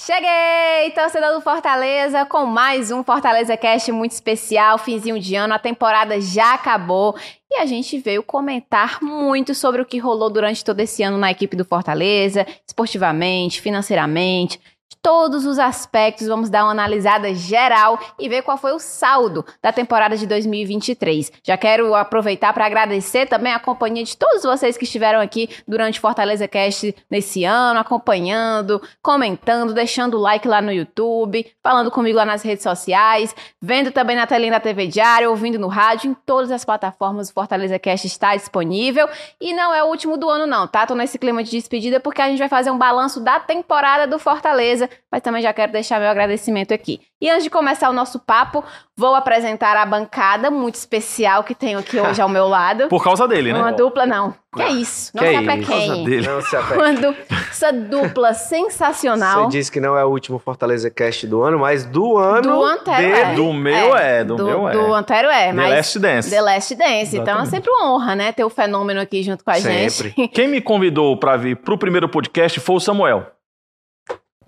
[0.00, 5.58] Cheguei, torcedor do Fortaleza, com mais um Fortaleza Cast muito especial, finzinho de ano, a
[5.58, 7.16] temporada já acabou.
[7.50, 11.32] E a gente veio comentar muito sobre o que rolou durante todo esse ano na
[11.32, 14.60] equipe do Fortaleza, esportivamente, financeiramente,
[15.02, 19.72] todos os aspectos, vamos dar uma analisada geral e ver qual foi o saldo da
[19.72, 21.32] temporada de 2023.
[21.42, 25.98] Já quero aproveitar para agradecer também a companhia de todos vocês que estiveram aqui durante
[25.98, 32.26] Fortaleza Cast nesse ano, acompanhando, comentando, deixando o like lá no YouTube, falando comigo lá
[32.26, 36.50] nas redes sociais, vendo também na telinha da TV Diário, ouvindo no rádio, em todas
[36.50, 39.08] as plataformas o Fortaleza Cast está disponível.
[39.40, 40.86] E não é o último do ano não, tá?
[40.86, 44.18] Tô nesse clima de despedida porque a gente vai fazer um balanço da temporada do
[44.18, 44.77] Fortaleza
[45.10, 47.00] mas também já quero deixar meu agradecimento aqui.
[47.20, 48.62] E antes de começar o nosso papo,
[48.96, 52.88] vou apresentar a bancada muito especial que tenho aqui hoje ao meu lado.
[52.88, 53.58] Por causa dele, né?
[53.58, 54.34] Uma dupla, não.
[54.54, 55.10] Que é isso?
[55.14, 56.04] Não Que se é apequenhe.
[56.04, 56.26] dele.
[56.28, 56.80] Não se apegue.
[56.80, 57.16] Uma du-
[57.50, 59.44] essa dupla sensacional.
[59.44, 62.64] Você disse que não é o último Fortaleza Cast do ano, mas do ano Do
[62.64, 63.20] anterior dele.
[63.32, 63.34] é.
[63.34, 64.72] Do meu é, do meu é.
[64.72, 65.70] Do anterior é, The mas...
[65.70, 66.30] Last Dance.
[66.30, 66.90] The Last Dance.
[67.16, 67.50] Então é Exatamente.
[67.50, 68.32] sempre uma honra, né?
[68.32, 70.14] Ter o fenômeno aqui junto com a Sempre.
[70.16, 70.28] gente.
[70.28, 73.26] Quem me convidou pra vir pro primeiro podcast foi o Samuel.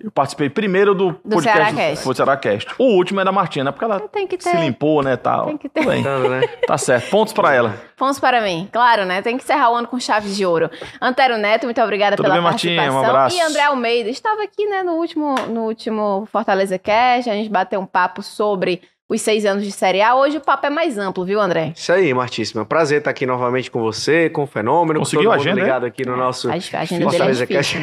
[0.03, 2.03] Eu participei primeiro do, podcast Cearacast.
[2.03, 2.75] Foi o Cearacast.
[2.77, 5.45] O último é da Martina, porque ela Tem que se limpou, né, tal.
[5.45, 5.85] Tem que ter.
[5.85, 6.03] Bem.
[6.03, 6.41] Né?
[6.65, 7.09] Tá certo.
[7.09, 7.75] Pontos pra ela.
[7.97, 9.21] Pontos para mim, claro, né?
[9.21, 10.69] Tem que encerrar o ano com chaves de ouro.
[11.01, 12.73] Antero Neto, muito obrigada Tudo pela bem, Martinha?
[12.73, 13.09] Um participação.
[13.09, 13.37] abraço.
[13.37, 17.79] E André Almeida, estava aqui, né, no último, no último Fortaleza Cash, a gente bateu
[17.79, 18.81] um papo sobre
[19.13, 20.15] os seis anos de Série A.
[20.15, 21.73] Hoje o papo é mais amplo, viu, André?
[21.75, 22.65] Isso aí, Martíssima.
[22.65, 25.85] Prazer estar aqui novamente com você, com o Fenômeno, Conseguiu com todo mundo agenda, ligado
[25.85, 27.77] aqui no nosso A agenda dele é difícil, Cast.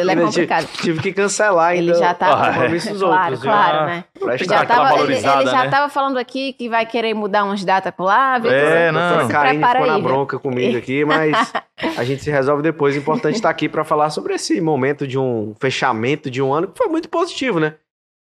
[0.00, 0.66] Ele é complicado.
[0.66, 2.34] Tive, tive que cancelar ainda Ele já tá...
[2.34, 3.42] o compromisso dos claro, outros.
[3.42, 4.04] claro, né?
[4.40, 5.70] Já tava, ele, ele já né?
[5.70, 8.50] tava falando aqui que vai querer mudar umas datas por lá, viu?
[8.50, 9.00] É, A não.
[9.00, 10.08] doutora Se Karine ficou na aí, viu?
[10.10, 11.52] bronca comigo aqui, mas
[11.96, 12.96] a gente se resolve depois.
[12.96, 16.66] O importante estar aqui para falar sobre esse momento de um fechamento de um ano
[16.66, 17.74] que foi muito positivo, né?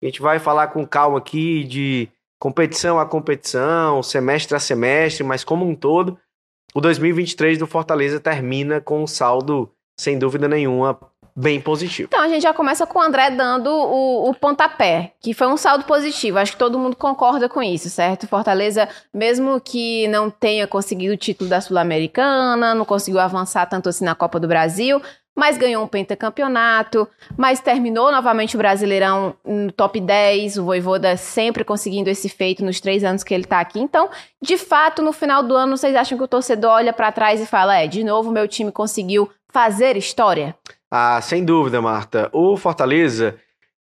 [0.05, 2.07] A gente vai falar com calma aqui de
[2.39, 6.15] competição a competição, semestre a semestre, mas como um todo,
[6.75, 9.67] o 2023 do Fortaleza termina com um saldo,
[9.99, 10.95] sem dúvida nenhuma,
[11.35, 12.07] bem positivo.
[12.07, 15.57] Então a gente já começa com o André dando o, o pontapé, que foi um
[15.57, 16.37] saldo positivo.
[16.37, 18.27] Acho que todo mundo concorda com isso, certo?
[18.27, 24.05] Fortaleza, mesmo que não tenha conseguido o título da Sul-Americana, não conseguiu avançar tanto assim
[24.05, 25.01] na Copa do Brasil,
[25.35, 31.63] mas ganhou um pentacampeonato, mas terminou novamente o Brasileirão no top 10, o Voivoda sempre
[31.63, 33.79] conseguindo esse feito nos três anos que ele tá aqui.
[33.79, 34.09] Então,
[34.41, 37.45] de fato, no final do ano, vocês acham que o torcedor olha pra trás e
[37.45, 40.55] fala: é, de novo meu time conseguiu fazer história?
[40.89, 42.29] Ah, sem dúvida, Marta.
[42.31, 43.35] O Fortaleza,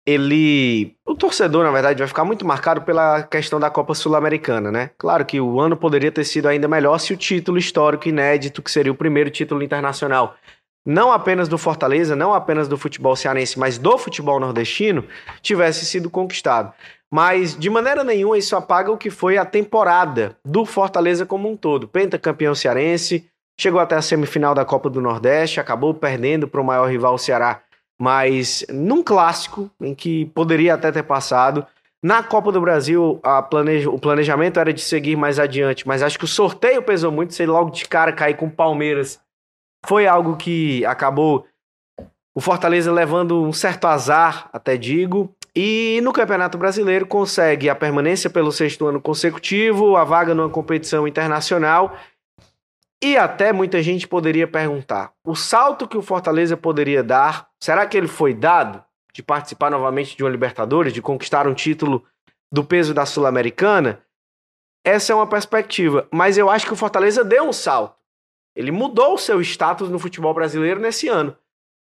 [0.05, 0.95] ele.
[1.05, 4.91] O torcedor, na verdade, vai ficar muito marcado pela questão da Copa Sul-Americana, né?
[4.97, 8.71] Claro que o ano poderia ter sido ainda melhor se o título histórico inédito, que
[8.71, 10.35] seria o primeiro título internacional,
[10.85, 15.05] não apenas do Fortaleza, não apenas do futebol cearense, mas do futebol nordestino,
[15.41, 16.73] tivesse sido conquistado.
[17.13, 21.57] Mas, de maneira nenhuma, isso apaga o que foi a temporada do Fortaleza como um
[21.57, 21.87] todo.
[21.87, 26.89] Pentacampeão cearense, chegou até a semifinal da Copa do Nordeste, acabou perdendo para o maior
[26.89, 27.61] rival o Ceará,
[27.99, 31.67] mas num clássico em que poderia até ter passado.
[32.01, 33.21] Na Copa do Brasil,
[33.91, 37.45] o planejamento era de seguir mais adiante, mas acho que o sorteio pesou muito, sei
[37.45, 39.19] logo de cara cair com o Palmeiras.
[39.85, 41.45] Foi algo que acabou
[42.33, 45.33] o Fortaleza levando um certo azar, até digo.
[45.55, 51.07] E no Campeonato Brasileiro consegue a permanência pelo sexto ano consecutivo, a vaga numa competição
[51.07, 51.97] internacional.
[53.03, 57.97] E até muita gente poderia perguntar: o salto que o Fortaleza poderia dar, será que
[57.97, 58.81] ele foi dado
[59.13, 62.05] de participar novamente de uma Libertadores, de conquistar um título
[62.49, 64.01] do peso da Sul-Americana?
[64.85, 68.00] Essa é uma perspectiva, mas eu acho que o Fortaleza deu um salto.
[68.55, 71.35] Ele mudou o seu status no futebol brasileiro nesse ano,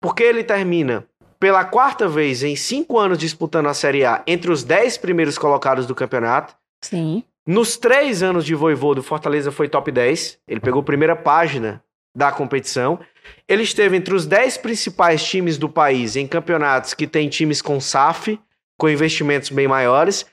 [0.01, 1.07] porque ele termina
[1.39, 5.85] pela quarta vez em cinco anos disputando a Série A entre os dez primeiros colocados
[5.85, 6.55] do campeonato.
[6.81, 7.23] Sim.
[7.45, 10.39] Nos três anos de Voivoda, o Fortaleza foi top 10.
[10.47, 11.83] Ele pegou a primeira página
[12.15, 12.97] da competição.
[13.45, 17.81] Ele esteve entre os 10 principais times do país em campeonatos que tem times com
[17.81, 18.39] SAF,
[18.77, 20.25] com investimentos bem maiores.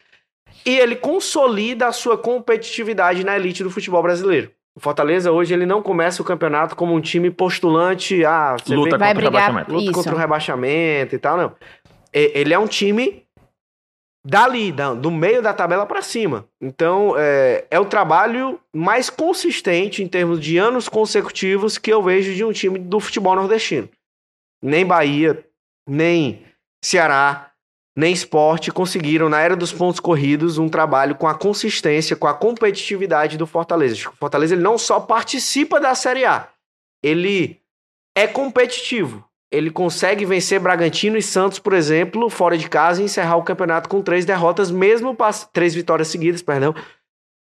[0.64, 4.52] E ele consolida a sua competitividade na elite do futebol brasileiro.
[4.81, 8.97] O Fortaleza hoje ele não começa o campeonato como um time postulante a você Luta
[8.97, 9.73] vem- contra o brigar rebaixamento.
[9.73, 9.93] luta isso.
[9.93, 11.53] contra o rebaixamento e tal, não.
[12.15, 13.27] E- Ele é um time
[14.27, 16.47] dali, da- do meio da tabela para cima.
[16.62, 22.35] Então, é, é o trabalho mais consistente em termos de anos consecutivos que eu vejo
[22.35, 23.87] de um time do futebol nordestino.
[24.65, 25.44] Nem Bahia,
[25.87, 26.43] nem
[26.82, 27.50] Ceará,
[28.00, 32.32] nem Esporte conseguiram, na era dos pontos corridos, um trabalho com a consistência, com a
[32.32, 34.08] competitividade do Fortaleza.
[34.08, 36.49] O Fortaleza ele não só participa da Série A,
[37.05, 37.61] ele
[38.17, 39.25] é competitivo.
[39.52, 43.88] ele consegue vencer Bragantino e Santos, por exemplo, fora de casa e encerrar o campeonato
[43.88, 45.17] com três derrotas, mesmo
[45.53, 46.75] três vitórias seguidas, perdão,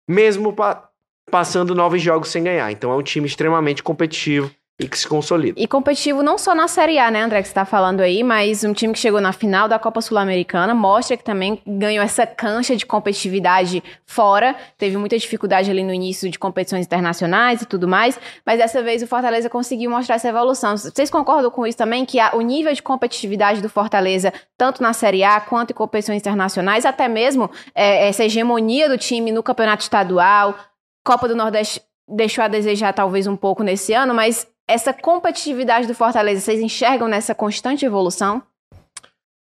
[0.09, 0.89] mesmo pa
[1.29, 2.71] passando nove jogos sem ganhar.
[2.71, 5.59] Então é um time extremamente competitivo e que se consolida.
[5.59, 8.63] E competitivo não só na Série A, né, André, que você está falando aí, mas
[8.63, 12.77] um time que chegou na final da Copa Sul-Americana mostra que também ganhou essa cancha
[12.77, 14.55] de competitividade fora.
[14.77, 19.03] Teve muita dificuldade ali no início de competições internacionais e tudo mais, mas dessa vez
[19.03, 20.77] o Fortaleza conseguiu mostrar essa evolução.
[20.77, 25.25] Vocês concordam com isso também, que o nível de competitividade do Fortaleza, tanto na Série
[25.25, 30.55] A quanto em competições internacionais, até mesmo é, essa hegemonia do time no campeonato estadual,
[31.03, 35.95] Copa do Nordeste deixou a desejar talvez um pouco nesse ano, mas essa competitividade do
[35.95, 38.43] Fortaleza, vocês enxergam nessa constante evolução?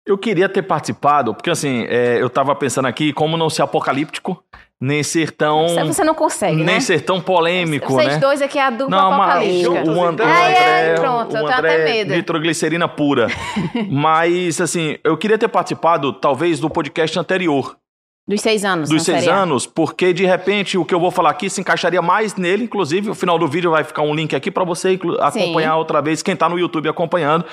[0.06, 4.44] Eu queria ter participado, porque assim, é, eu tava pensando aqui como não ser apocalíptico,
[4.80, 5.68] nem ser tão.
[5.88, 6.80] Você não consegue, nem né?
[6.80, 8.12] ser tão polêmico, Vocês né?
[8.12, 9.72] Vocês dois aqui é a dupla não, apocalíptica.
[9.72, 12.14] Mas, o, o, André, ah, é, pronto, o eu tenho André até medo.
[12.14, 13.28] Nitroglicerina pura.
[13.90, 17.76] mas, assim, eu queria ter participado, talvez, do podcast anterior.
[18.28, 18.90] Dos seis anos.
[18.90, 22.36] Dos seis anos, porque de repente o que eu vou falar aqui se encaixaria mais
[22.36, 22.64] nele.
[22.64, 25.78] Inclusive, o final do vídeo vai ficar um link aqui para você acompanhar Sim.
[25.78, 26.24] outra vez.
[26.24, 27.46] Quem está no YouTube acompanhando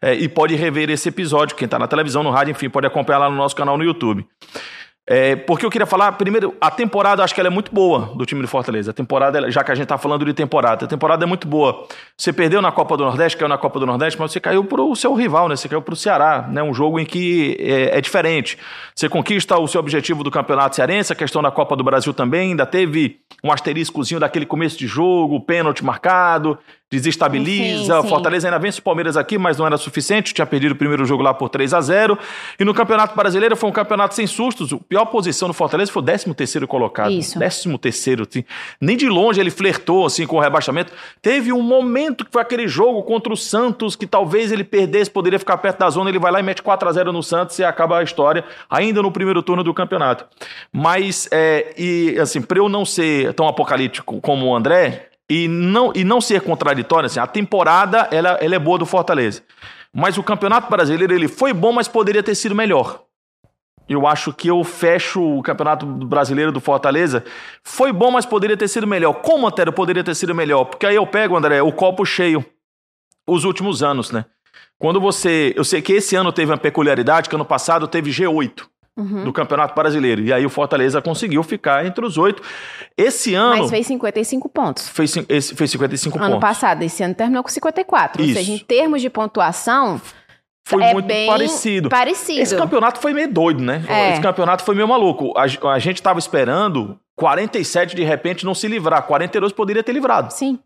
[0.00, 1.56] é, e pode rever esse episódio.
[1.56, 4.24] Quem está na televisão, no rádio, enfim, pode acompanhar lá no nosso canal no YouTube.
[5.12, 8.24] É, porque eu queria falar, primeiro, a temporada, acho que ela é muito boa do
[8.24, 8.92] time do Fortaleza.
[8.92, 11.84] A temporada, já que a gente tá falando de temporada, a temporada é muito boa.
[12.16, 14.94] Você perdeu na Copa do Nordeste, caiu na Copa do Nordeste, mas você caiu pro
[14.94, 15.56] seu rival, né?
[15.56, 16.62] Você caiu pro Ceará, né?
[16.62, 18.56] Um jogo em que é, é diferente.
[18.94, 22.50] Você conquista o seu objetivo do Campeonato Cearense, a questão da Copa do Brasil também,
[22.50, 26.56] ainda teve um asteriscozinho daquele começo de jogo, pênalti marcado,
[26.90, 27.96] desestabiliza.
[27.96, 28.08] Sim, sim.
[28.08, 30.34] Fortaleza ainda vence o Palmeiras aqui, mas não era suficiente.
[30.34, 32.18] Tinha perdido o primeiro jogo lá por 3 a 0
[32.58, 34.72] E no Campeonato Brasileiro foi um campeonato sem sustos.
[34.72, 37.12] A pior posição do Fortaleza foi o 13 terceiro colocado.
[37.12, 37.38] Isso.
[37.38, 38.26] 13 terceiro.
[38.28, 38.44] Assim.
[38.80, 40.92] Nem de longe ele flertou assim, com o rebaixamento.
[41.22, 45.38] Teve um momento que foi aquele jogo contra o Santos, que talvez ele perdesse, poderia
[45.38, 46.10] ficar perto da zona.
[46.10, 49.00] Ele vai lá e mete 4 a 0 no Santos e acaba a história, ainda
[49.00, 50.26] no primeiro turno do campeonato.
[50.72, 55.92] Mas, é, e assim, para eu não ser tão apocalíptico como o André, e não,
[55.94, 59.44] e não ser contraditório, assim, a temporada ela, ela é boa do Fortaleza.
[59.94, 63.04] Mas o Campeonato Brasileiro ele foi bom, mas poderia ter sido melhor.
[63.88, 67.24] Eu acho que eu fecho o Campeonato Brasileiro do Fortaleza.
[67.62, 69.14] Foi bom, mas poderia ter sido melhor.
[69.14, 70.64] Como, Antero, poderia ter sido melhor?
[70.64, 72.44] Porque aí eu pego, André, o copo cheio.
[73.26, 74.24] Os últimos anos, né?
[74.78, 75.52] Quando você.
[75.56, 78.66] Eu sei que esse ano teve uma peculiaridade, que ano passado teve G8
[78.96, 79.24] uhum.
[79.24, 80.22] do Campeonato Brasileiro.
[80.22, 82.42] E aí o Fortaleza conseguiu ficar entre os oito.
[82.96, 83.58] Esse ano.
[83.58, 84.88] Mas fez 55 pontos.
[84.88, 86.32] Fez, esse, fez 55 ano pontos.
[86.32, 88.22] Ano passado, esse ano terminou com 54.
[88.22, 88.30] Isso.
[88.30, 90.00] Ou seja, em termos de pontuação.
[90.66, 91.88] Foi é muito parecido.
[91.88, 92.40] parecido.
[92.40, 93.84] Esse campeonato foi meio doido, né?
[93.88, 94.12] É.
[94.12, 95.32] Esse campeonato foi meio maluco.
[95.36, 99.02] A, a gente estava esperando 47 de repente não se livrar.
[99.02, 100.32] 42 poderia ter livrado.
[100.32, 100.60] Sim.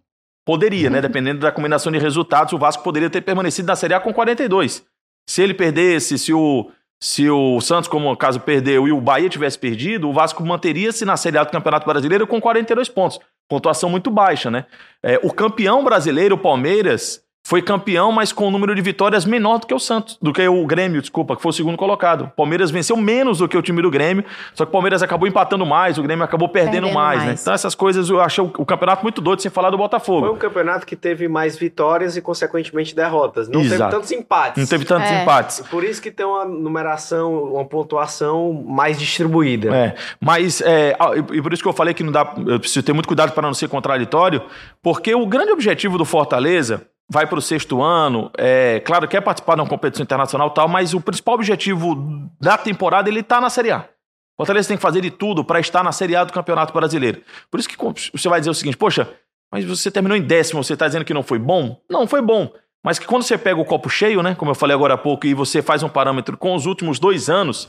[0.45, 1.01] Poderia, né?
[1.03, 4.85] Dependendo da combinação de resultados, o Vasco poderia ter permanecido na Série A com 42.
[5.29, 9.59] Se ele perdesse, se o se o Santos, como caso, perdeu e o Bahia tivesse
[9.59, 13.19] perdido, o Vasco manteria-se na Série A do Campeonato Brasileiro com 42 pontos.
[13.49, 14.65] Pontuação muito baixa, né?
[15.03, 19.59] É, o campeão brasileiro, o Palmeiras, foi campeão, mas com um número de vitórias menor
[19.59, 22.23] do que o Santos, do que o Grêmio, desculpa, que foi o segundo colocado.
[22.25, 24.25] O Palmeiras venceu menos do que o time do Grêmio,
[24.55, 27.27] só que o Palmeiras acabou empatando mais, o Grêmio acabou perdendo, Perdendo mais, né?
[27.27, 27.43] mais.
[27.43, 30.21] Então essas coisas eu achei o, o campeonato muito doido, sem falar do Botafogo.
[30.27, 33.47] Foi um campeonato que teve mais vitórias e, consequentemente, derrotas.
[33.47, 33.95] Não teve Exato.
[33.95, 34.63] tantos empates.
[34.63, 35.23] Não teve tantos É.
[35.23, 35.61] empates.
[35.71, 39.75] Por isso que tem uma numeração, uma pontuação mais distribuída.
[39.77, 40.97] É, mas é,
[41.33, 43.43] e por isso que eu falei que não dá, eu preciso ter muito cuidado para
[43.47, 44.41] não ser contraditório,
[44.83, 49.55] porque o grande objetivo do Fortaleza vai para o sexto ano, é claro, quer participar
[49.55, 53.51] de uma competição internacional e tal, mas o principal objetivo da temporada ele está na
[53.51, 53.81] Série A.
[53.81, 57.23] O Fortaleza tem que fazer de tudo para estar na Série A do Campeonato Brasileiro.
[57.51, 57.77] Por isso que
[58.13, 59.09] você vai dizer o seguinte, poxa,
[59.53, 61.79] mas você terminou em décimo, você está dizendo que não foi bom?
[61.89, 62.51] Não, foi bom.
[62.85, 65.27] Mas que quando você pega o copo cheio, né, como eu falei agora há pouco,
[65.27, 67.69] e você faz um parâmetro com os últimos dois anos,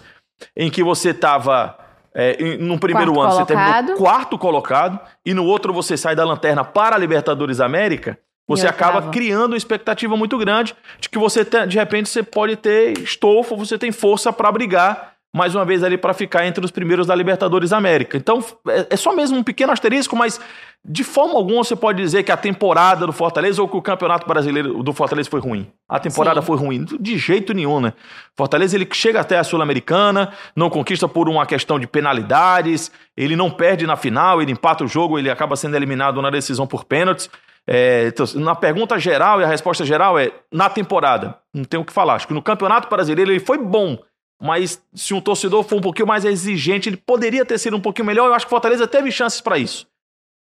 [0.56, 1.78] em que você estava
[2.14, 3.98] é, no primeiro Quarto ano você terminou colocado.
[3.98, 9.10] quarto colocado, e no outro você sai da lanterna para a Libertadores América, você acaba
[9.10, 13.56] criando uma expectativa muito grande de que você, te- de repente, você pode ter estofo,
[13.58, 17.14] você tem força para brigar mais uma vez ali para ficar entre os primeiros da
[17.14, 18.16] Libertadores América.
[18.16, 20.40] Então, é, é só mesmo um pequeno asterisco, mas
[20.88, 24.26] de forma alguma você pode dizer que a temporada do Fortaleza ou que o Campeonato
[24.26, 25.68] Brasileiro do Fortaleza foi ruim.
[25.90, 26.48] A temporada Sim.
[26.48, 26.86] foi ruim.
[26.86, 27.92] De jeito nenhum, né?
[28.34, 33.52] Fortaleza ele chega até a Sul-Americana, não conquista por uma questão de penalidades, ele não
[33.52, 37.30] perde na final, ele empata o jogo, ele acaba sendo eliminado na decisão por pênaltis.
[37.68, 41.86] É, então, na pergunta geral, e a resposta geral é: na temporada, não tem o
[41.86, 42.16] que falar.
[42.16, 43.98] Acho que no Campeonato Brasileiro ele foi bom,
[44.42, 48.06] mas se um torcedor for um pouquinho mais exigente, ele poderia ter sido um pouquinho
[48.06, 48.28] melhor.
[48.28, 49.88] Eu acho que o Fortaleza teve chances para isso.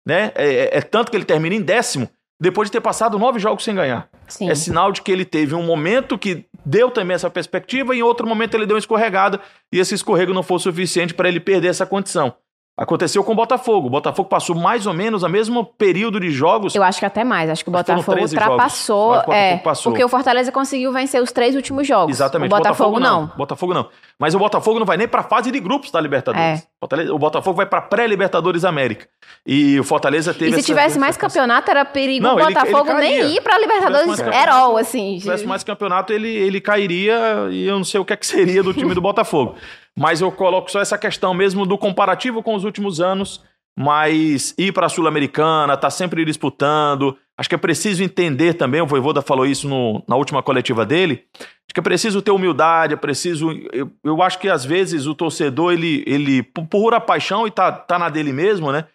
[0.06, 0.32] Né?
[0.36, 2.10] É, é- é tanto que ele termina em décimo.
[2.42, 4.10] depois de ter passado nove jogos sem ganhar.
[4.28, 4.50] Sim.
[4.50, 8.02] É sinal de que ele teve um momento que deu também essa perspectiva e em
[8.02, 9.40] outro momento ele deu uma escorregada
[9.72, 12.36] e esse escorrego não foi suficiente para ele perder essa condição.
[12.76, 13.86] Aconteceu com o Botafogo.
[13.86, 16.74] O Botafogo passou mais ou menos o mesmo período de jogos.
[16.74, 17.48] Eu acho que até mais.
[17.48, 18.98] Acho que o Acho Botafogo 13 ultrapassou.
[19.14, 19.14] jogos.
[19.14, 19.92] O Botafogo É, passou.
[19.92, 22.16] porque o Fortaleza conseguiu vencer os três últimos jogos.
[22.16, 22.52] Exatamente.
[22.52, 23.28] O Botafogo, não.
[23.38, 23.90] Botafogo não.
[24.18, 26.68] Mas o Botafogo não vai nem para a fase de grupos da Libertadores.
[26.82, 27.12] É.
[27.12, 29.08] O Botafogo vai para pré-Libertadores América.
[29.46, 32.48] E o Fortaleza teve E se essa- tivesse mais campeonato, era perigo Não, o ele-
[32.56, 33.24] Botafogo ele caía.
[33.26, 35.18] nem ir pra Libertadores at all, assim.
[35.18, 38.26] Se tivesse mais campeonato, ele, ele cairia e eu não sei o que, é que
[38.58, 39.56] seria do time do Botafogo.
[39.98, 43.44] Mas eu coloco só essa questão mesmo do comparativo com os últimos anos,
[43.78, 47.18] mas ir para a Sul-Americana, tá sempre disputando.
[47.38, 51.26] Acho que é preciso entender também, o Voivoda falou isso no- na última coletiva dele,
[51.36, 53.52] acho que é preciso ter humildade, é preciso...
[53.72, 57.72] Eu, eu acho que às vezes o torcedor, ele, ele por pura paixão e tá,
[57.72, 58.86] tá na dele mesmo, né?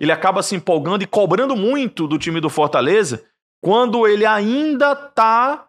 [0.00, 3.24] Ele acaba se empolgando e cobrando muito do time do Fortaleza,
[3.62, 5.66] quando ele ainda tá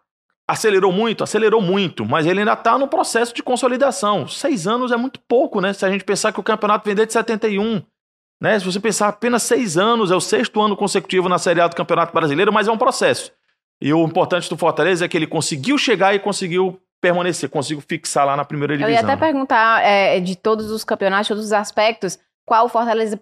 [0.48, 4.28] acelerou muito, acelerou muito, mas ele ainda tá no processo de consolidação.
[4.28, 5.74] Seis anos é muito pouco, né?
[5.74, 7.84] Se a gente pensar que o campeonato vem desde 71,
[8.42, 8.58] né?
[8.58, 11.76] Se você pensar apenas seis anos, é o sexto ano consecutivo na Série A do
[11.76, 13.32] Campeonato Brasileiro, mas é um processo.
[13.82, 18.26] E o importante do Fortaleza é que ele conseguiu chegar e conseguiu permanecer, conseguiu fixar
[18.26, 19.02] lá na primeira Eu divisão.
[19.02, 23.20] ia até perguntar é, de todos os campeonatos, todos os aspectos, qual o Fortaleza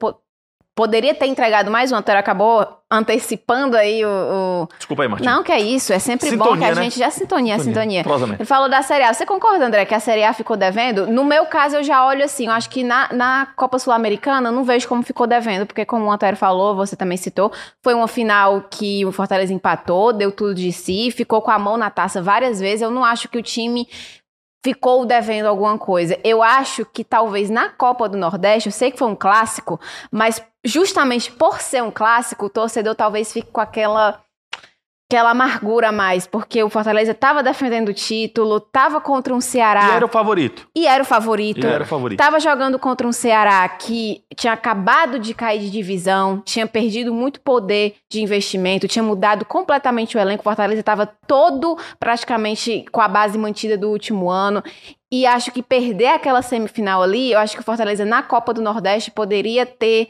[0.76, 1.96] poderia ter entregado mais um.
[1.96, 4.10] O Antero acabou antecipando aí o.
[4.10, 5.26] o- Desculpa aí, Martim.
[5.26, 5.92] Não, que é isso.
[5.94, 6.84] É sempre bom Sintonia, que a né?
[6.84, 7.00] gente.
[7.00, 8.04] Já sintonia, sintonia.
[8.04, 8.42] Prosamente.
[8.42, 9.14] Ele falou da Série A.
[9.14, 11.08] Você concorda, André, que a Série A ficou devendo?
[11.08, 12.46] No meu caso, eu já olho assim.
[12.48, 16.06] Eu acho que na, na Copa Sul-Americana, eu não vejo como ficou devendo, porque, como
[16.06, 17.52] o Antero falou, você também citou,
[17.82, 21.78] foi uma final que o Fortaleza empatou, deu tudo de si, ficou com a mão
[21.78, 22.82] na taça várias vezes.
[22.82, 23.88] Eu não acho que o time
[24.66, 26.20] ficou devendo alguma coisa.
[26.24, 29.80] Eu acho que talvez na Copa do Nordeste, eu sei que foi um clássico,
[30.10, 34.25] mas justamente por ser um clássico, o torcedor talvez fique com aquela
[35.08, 39.90] aquela amargura a mais, porque o Fortaleza estava defendendo o título, estava contra um Ceará
[39.90, 40.68] E era o favorito.
[40.76, 41.66] e era o favorito.
[41.66, 42.18] E era o favorito.
[42.18, 47.40] Tava jogando contra um Ceará que tinha acabado de cair de divisão, tinha perdido muito
[47.40, 50.42] poder de investimento, tinha mudado completamente o elenco.
[50.42, 54.64] O Fortaleza estava todo praticamente com a base mantida do último ano.
[55.12, 58.62] E acho que perder aquela semifinal ali, eu acho que o Fortaleza na Copa do
[58.62, 60.10] Nordeste poderia ter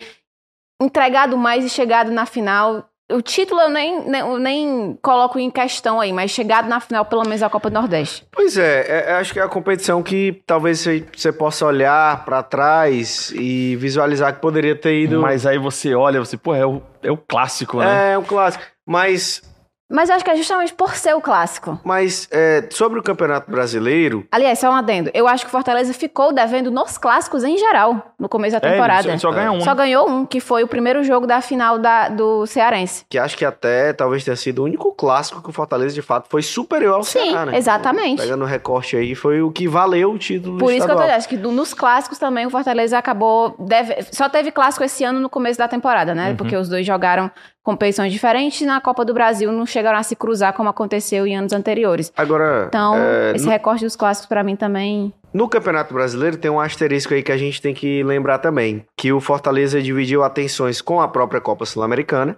[0.81, 2.89] entregado mais e chegado na final.
[3.11, 7.05] O título eu nem, nem, eu nem coloco em questão aí, mas chegado na final,
[7.05, 8.25] pelo menos, da Copa do Nordeste.
[8.31, 10.83] Pois é, é, é, acho que é a competição que talvez
[11.15, 15.21] você, possa olhar pra trás e visualizar que poderia ter ido.
[15.21, 18.13] Mas aí você olha, você, pô, é o, é o clássico, né?
[18.13, 18.63] É um clássico.
[18.83, 19.41] Mas,
[19.89, 21.79] Mas eu acho que é justamente por ser o clássico.
[21.83, 25.11] mas é, sobre o Campeonato Brasileiro, Aliás, só um adendo.
[25.13, 28.71] Eu acho que o Fortaleza ficou devendo nos clássicos em geral, no começo da É,
[28.71, 29.11] ele temporada.
[29.11, 29.61] só, só ganha um.
[29.61, 33.05] Só ganhou um, que foi o primeiro jogo da final da- do Cearense.
[33.09, 36.27] que acho que até talvez tenha sido o único clássico que o Fortaleza de fato
[36.29, 37.57] foi superior ao Sim, Ceará, né?
[37.57, 38.21] exatamente.
[38.21, 41.03] Pegando o recorte aí, foi o que valeu o título Por isso que eu tô
[41.03, 41.05] estadual.
[41.07, 43.55] dizendo, acho que do- nos clássicos também o Fortaleza acabou.
[43.59, 46.31] deve- só teve clássico esse ano no começo da temporada, né?
[46.31, 46.35] Uhum.
[46.37, 47.29] Porque os dois jogaram
[47.65, 51.51] competições diferentes na Copa do Brasil não chegaram a se cruzar como aconteceu em anos
[51.51, 52.13] anteriores.
[52.15, 55.11] Agora, Então, é, esse no, recorte dos clássicos pra mim também.
[55.33, 59.11] no Campeonato Brasileiro tem um asterisco aí que a gente tem que lembrar também, que
[59.11, 62.37] o Fortaleza dividiu atenções com a própria Copa Sul-Americana.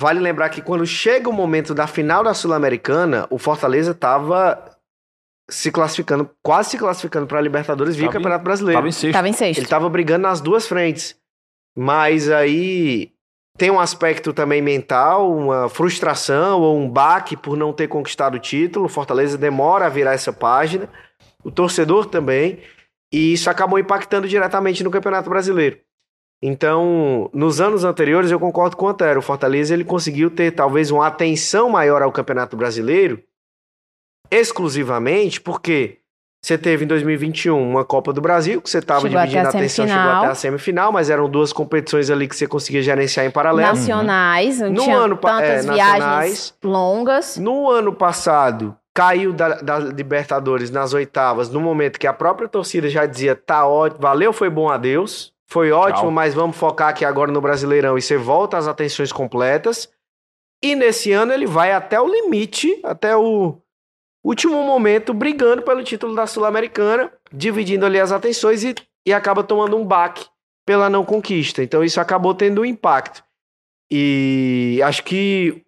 [0.00, 4.76] Vale lembrar que quando chega o momento da final da Sul-Americana, o Fortaleza estava
[5.50, 8.78] se classificando, quase se classificando para a Libertadores via Tava em- Campeonato Brasileiro.
[8.78, 9.12] Tava em sexto.
[9.12, 9.58] Tava em sexto.
[9.58, 11.16] Ele estava brigando nas duas frentes.
[11.76, 13.12] Mas aí
[13.60, 18.38] tem um aspecto também mental, uma frustração ou um baque por não ter conquistado o
[18.38, 18.86] título.
[18.86, 20.88] O Fortaleza demora a virar essa página.
[21.44, 22.60] O torcedor também.
[23.12, 25.78] E isso acabou impactando diretamente no Campeonato Brasileiro.
[26.42, 29.18] Então, nos anos anteriores, eu concordo com o Antero.
[29.18, 33.22] O Fortaleza ele conseguiu ter talvez uma atenção maior ao Campeonato Brasileiro,
[34.30, 35.99] exclusivamente porque
[36.42, 39.98] você teve em 2021 uma Copa do Brasil, que você estava dividindo a atenção, chegou
[40.00, 40.22] semifinal.
[40.22, 43.68] até a semifinal, mas eram duas competições ali que você conseguia gerenciar em paralelo.
[43.68, 46.54] Nacionais, não No tinha ano tantas é, viagens nacionais.
[46.64, 47.36] longas.
[47.36, 52.88] No ano passado, caiu da, da Libertadores nas oitavas, no momento que a própria torcida
[52.88, 55.32] já dizia: tá ótimo, valeu, foi bom a Deus.
[55.46, 56.10] Foi ótimo, Tchau.
[56.12, 59.88] mas vamos focar aqui agora no Brasileirão e você volta às atenções completas.
[60.62, 63.58] E nesse ano ele vai até o limite, até o
[64.24, 68.74] último momento, brigando pelo título da Sul-Americana, dividindo ali as atenções e,
[69.06, 70.26] e acaba tomando um baque
[70.66, 71.62] pela não conquista.
[71.62, 73.22] Então isso acabou tendo um impacto.
[73.90, 75.62] E acho que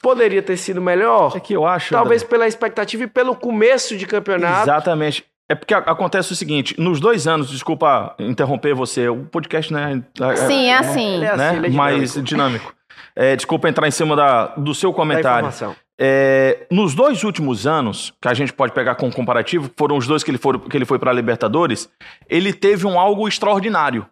[0.00, 1.32] poderia ter sido melhor.
[1.36, 1.90] É que eu acho.
[1.92, 4.62] Talvez André, pela expectativa e pelo começo de campeonato.
[4.62, 5.24] Exatamente.
[5.48, 10.02] É porque acontece o seguinte: nos dois anos, desculpa interromper você, o podcast, né?
[10.46, 11.14] Sim, é assim.
[11.16, 11.56] Ele é assim, né?
[11.56, 12.28] ele é mais dinâmico.
[12.28, 12.74] dinâmico.
[13.16, 15.46] É, desculpa entrar em cima da, do seu Da comentário.
[15.46, 15.76] informação.
[15.98, 20.24] É, nos dois últimos anos, que a gente pode pegar como comparativo, foram os dois
[20.24, 21.88] que ele, for, que ele foi para a Libertadores,
[22.28, 24.06] ele teve um algo extraordinário.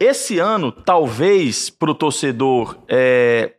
[0.00, 2.76] Esse ano, talvez, para o torcedor.
[2.88, 3.52] É,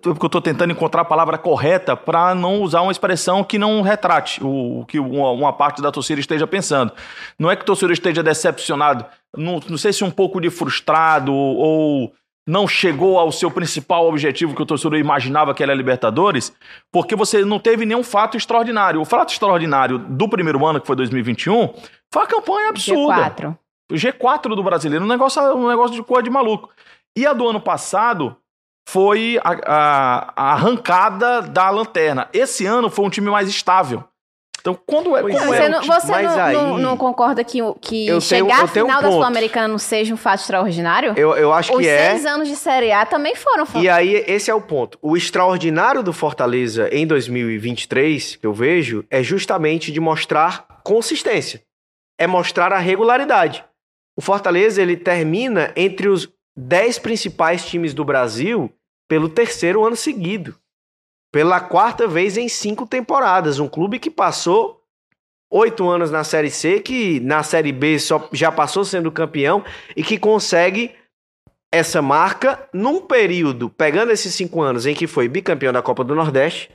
[0.00, 3.82] porque eu estou tentando encontrar a palavra correta para não usar uma expressão que não
[3.82, 6.92] retrate o, o que uma, uma parte da torcida esteja pensando.
[7.38, 9.04] Não é que o torcedor esteja decepcionado,
[9.36, 12.12] não, não sei se um pouco de frustrado ou
[12.46, 16.54] não chegou ao seu principal objetivo que o torcedor imaginava que era a Libertadores,
[16.92, 19.00] porque você não teve nenhum fato extraordinário.
[19.00, 21.68] O fato extraordinário do primeiro ano, que foi 2021,
[22.12, 23.14] foi uma campanha absurda.
[23.30, 23.58] G4.
[23.90, 26.70] O G4 do brasileiro, um negócio, um negócio de coisa de maluco.
[27.16, 28.36] E a do ano passado
[28.88, 32.28] foi a, a- a arrancada da lanterna.
[32.32, 34.04] Esse ano foi um time mais estável.
[34.66, 35.20] Então, quando é.
[35.20, 37.58] Pois como é, Você, é não, um você mas não, aí- não- não concorda que,
[37.82, 39.12] que Eu chegar tenho um final da ponto.
[39.18, 41.12] Sul-Americana não seja um fato extraordinário?
[41.18, 42.12] Eu, eu acho Os que é.
[42.12, 43.66] seis anos de Série A também foram.
[43.74, 44.98] E aí, esse é o ponto.
[45.02, 51.60] O extraordinário do Fortaleza em 2023, que eu vejo, é justamente de mostrar consistência.
[52.18, 53.62] É mostrar a regularidade.
[54.16, 58.72] O Fortaleza, ele termina entre os 10 principais times do Brasil
[59.08, 60.56] pelo terceiro ano seguido.
[61.34, 63.58] Pela quarta vez em cinco temporadas.
[63.58, 64.80] Um clube que passou
[65.50, 69.64] oito anos na Série C, que na Série B só, já passou sendo campeão
[69.96, 70.92] e que consegue
[71.72, 76.14] essa marca num período, pegando esses cinco anos em que foi bicampeão da Copa do
[76.14, 76.70] Nordeste,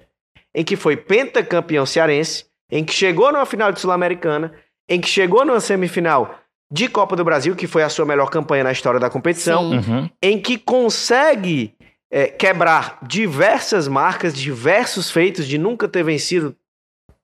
[0.54, 4.51] em que foi pentacampeão cearense, em que chegou numa final de Sul-Americana,
[4.89, 6.38] em que chegou numa semifinal
[6.70, 9.72] de Copa do Brasil, que foi a sua melhor campanha na história da competição.
[9.72, 10.10] Uhum.
[10.22, 11.74] em que consegue
[12.12, 16.56] é, quebrar diversas marcas, diversos feitos de nunca ter vencido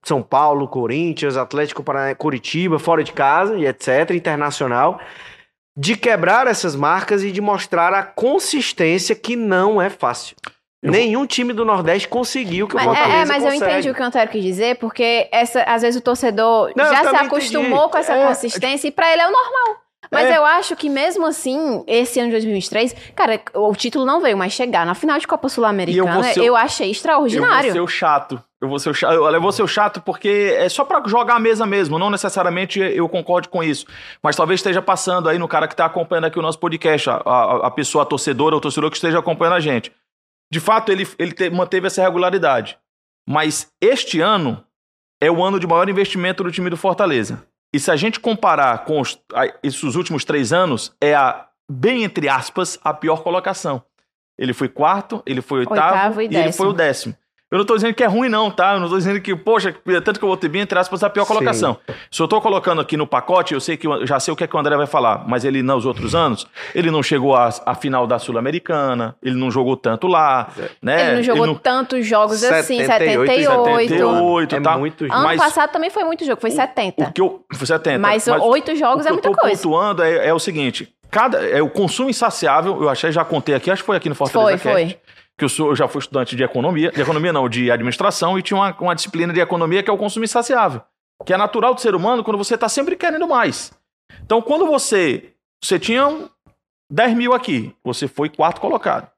[0.04, 5.00] São Paulo, Corinthians, Atlético Paranaense, Curitiba, fora de casa e etc, internacional,
[5.76, 10.36] de quebrar essas marcas e de mostrar a consistência que não é fácil.
[10.82, 13.72] Eu- Nenhum time do Nordeste conseguiu que o Mas, Fortaleza é, é, mas eu consegue.
[13.72, 16.92] entendi o que o Antero quis dizer, porque essa, às vezes o torcedor Não, eu
[16.92, 17.90] já se acostumou entendi.
[17.90, 19.82] com essa É, consistência e pra ele é o normal.
[20.10, 20.36] Mas É.
[20.36, 24.52] eu acho que mesmo assim, esse ano de 2023, cara, o título não veio, mas
[24.52, 27.64] chegar na final de Copa eu Sul-Americana, eu, ser o- achei Eu extraordinário.
[27.64, 28.42] vou ser o chato.
[28.60, 29.12] Eu vou ser o chato.
[29.12, 31.98] Eu vou ser o chato porque é só pra jogar a mesa mesmo.
[31.98, 33.84] Não necessariamente eu concordo com isso.
[34.22, 37.16] Mas talvez esteja passando aí no cara que tá acompanhando aqui o nosso podcast, a,
[37.16, 39.92] a, a pessoa, a torcedora ou torcedor que esteja acompanhando a gente.
[40.50, 42.78] De fato, ele, ele te- manteve essa regularidade.
[43.28, 44.64] Mas este ano
[45.20, 47.42] é o ano de maior investimento do time do Fortaleza.
[47.76, 52.04] E se a gente comparar com os, a- esses últimos três anos, é a, bem
[52.04, 53.82] entre aspas, a pior colocação.
[54.38, 57.14] Ele foi quarto, ele foi oitavo, Oitavo e e, ele foi o décimo.
[57.48, 58.74] Eu não tô dizendo que é ruim, não, tá?
[58.74, 59.72] Eu não tô dizendo que, poxa,
[60.04, 61.28] tanto que eu vou ter bem, entre aspas, a pior Sim.
[61.28, 61.76] colocação.
[62.10, 64.42] Se eu tô colocando aqui no pacote, eu sei que eu já sei o que,
[64.42, 67.48] é que o André vai falar, mas ele nos outros anos, ele não chegou à,
[67.64, 70.48] à final da Sul-Americana, ele não jogou tanto lá,
[70.82, 71.06] né?
[71.06, 73.88] Ele não jogou tantos jogos assim, 78 e 78.
[73.90, 74.76] 78, É tá?
[74.76, 77.04] muito Ano Mas- passado também foi muito jogo, foi 70.
[77.04, 77.44] O que eu.
[77.54, 77.98] Foi 70.
[78.00, 79.62] Mas oito jogos o é que muita eu tô coisa.
[79.62, 83.70] pontuando é, é o seguinte: cada, é o consumo insaciável, eu achei, já contei aqui,
[83.70, 85.00] acho que foi aqui no Fortaleza Foi, Cast, foi.
[85.38, 88.42] Que eu, sou, eu já fui estudante de economia, de economia não, de administração, e
[88.42, 90.82] tinha uma, uma disciplina de economia que é o consumo insaciável,
[91.24, 93.72] que é natural do ser humano quando você está sempre querendo mais.
[94.24, 96.28] Então, quando você, você tinha um
[96.90, 99.10] 10 mil aqui, você foi quarto colocado.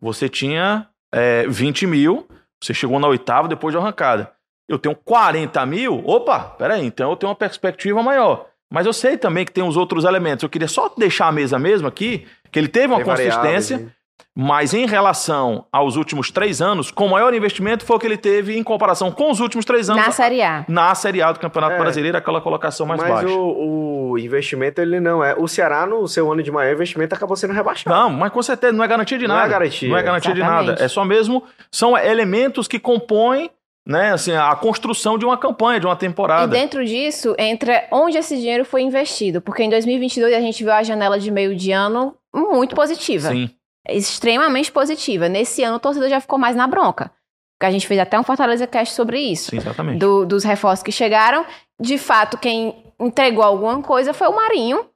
[0.00, 2.26] Você tinha é, 20 mil,
[2.62, 4.32] você chegou na oitava depois de arrancada.
[4.68, 8.46] Eu tenho 40 mil, opa, peraí, então eu tenho uma perspectiva maior.
[8.72, 10.42] Mas eu sei também que tem os outros elementos.
[10.42, 13.94] Eu queria só deixar a mesa mesmo aqui, que ele teve uma Tem consistência?
[14.38, 18.16] Mas em relação aos últimos três anos, com o maior investimento foi o que ele
[18.18, 20.64] teve em comparação com os últimos três anos Na Série A.
[20.68, 21.78] na Série A do Campeonato É.
[21.78, 23.28] Brasileiro, aquela colocação mais Mas baixa.
[23.28, 25.34] o, o investimento, ele não é.
[25.34, 27.94] O Ceará, no seu ano de maior investimento, acabou sendo rebaixado.
[27.94, 29.48] Não, mas com certeza não é garantia de Não é nada.
[29.50, 29.88] garantia.
[29.88, 30.66] Não é garantia de Exatamente.
[30.68, 30.84] nada.
[30.84, 31.42] É só mesmo.
[31.70, 33.50] São elementos que compõem
[33.88, 36.48] né, assim, a construção de uma campanha, de uma E temporada.
[36.48, 39.40] dentro disso, entra onde esse dinheiro foi investido.
[39.40, 43.28] Porque em 2022 a gente viu a janela de meio de ano muito positiva.
[43.30, 43.48] Sim.
[43.88, 45.28] Extremamente positiva.
[45.28, 47.10] Nesse ano o torcedor já ficou mais na bronca.
[47.58, 49.50] Porque a gente fez até um Fortaleza Cast sobre isso.
[49.50, 49.98] Sim, exatamente.
[49.98, 51.44] do- dos reforços que chegaram.
[51.80, 54.86] De fato, quem entregou alguma coisa foi o Marinho.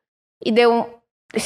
[0.44, 0.84] E deu um.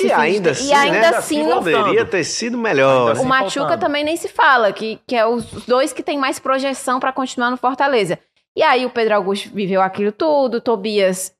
[0.02, 1.06] E ainda assim, e ainda né?
[1.08, 3.00] assim Assim, não Poderia ter sido melhor.
[3.00, 3.80] Ainda O assim, Machuca faltando.
[3.80, 7.50] também nem se fala, que, que é os dois que tem mais projeção pra continuar
[7.50, 8.18] no Fortaleza.
[8.56, 11.32] E aí o Pedro Augusto viveu aquilo tudo, o Tobias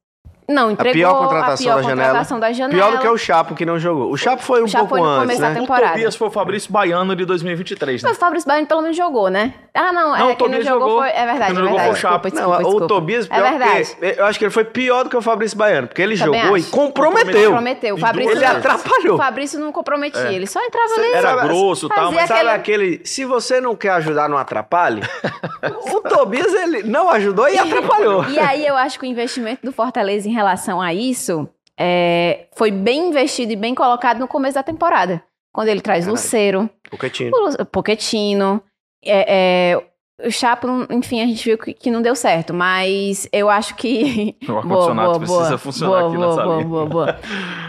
[0.49, 0.93] não entregou.
[0.93, 2.09] pior contratação a pior da janela.
[2.09, 2.83] contratação da janela.
[2.83, 4.11] Pior do que o Chapo, que não jogou.
[4.13, 5.61] O Chapo foi um O Chapo pouco foi no antes, começo da né?
[5.61, 5.87] temporada.
[5.87, 8.09] O Tobias foi o Fabrício Baiano de 2023, né?
[8.09, 9.55] Mas o Fabrício Baiano pelo menos jogou, né?
[9.77, 10.99] Ah, não, Não, é o não Tobias jogou jogou.
[11.01, 11.09] foi.
[11.11, 11.91] É verdade, é não jogou verdade.
[11.91, 12.31] o Chapo.
[12.31, 12.87] Desculpa, Não, desculpa, o desculpa.
[12.95, 13.97] Tobias, É pior verdade.
[13.99, 16.41] porque eu acho que ele foi pior do que o Fabrício Baiano, porque ele Também
[16.43, 16.69] jogou acho.
[16.69, 17.45] e comprometeu.
[17.51, 17.95] Comprometeu.
[17.97, 18.57] O Fabrício, Ele vezes.
[18.57, 19.15] atrapalhou.
[19.15, 20.33] o Fabrício não comprometia, É.
[20.35, 21.07] ele só entrava ali.
[21.13, 22.51] Era Sabe- grosso e tal, mas Sabe aquele-
[22.95, 25.03] aquele, se você não quer ajudar, não atrapalhe?
[25.93, 28.25] o Tobias, ele não ajudou e atrapalhou.
[28.29, 32.71] E aí eu acho que o investimento do Fortaleza em relação a isso é, foi
[32.71, 35.21] bem investido e bem colocado no começo da temporada.
[35.53, 36.23] Quando ele traz Verdade.
[36.23, 37.37] Luceiro, Pochettino.
[37.37, 38.63] o Lu- Pochettino,
[39.07, 43.51] é, é, o Chapo, enfim, a gente viu que, que não deu certo, mas eu
[43.51, 44.37] acho que...
[44.49, 46.69] O ar-condicionado precisa funcionar boa, aqui boa, na boa, salinha.
[46.69, 47.19] boa, boa.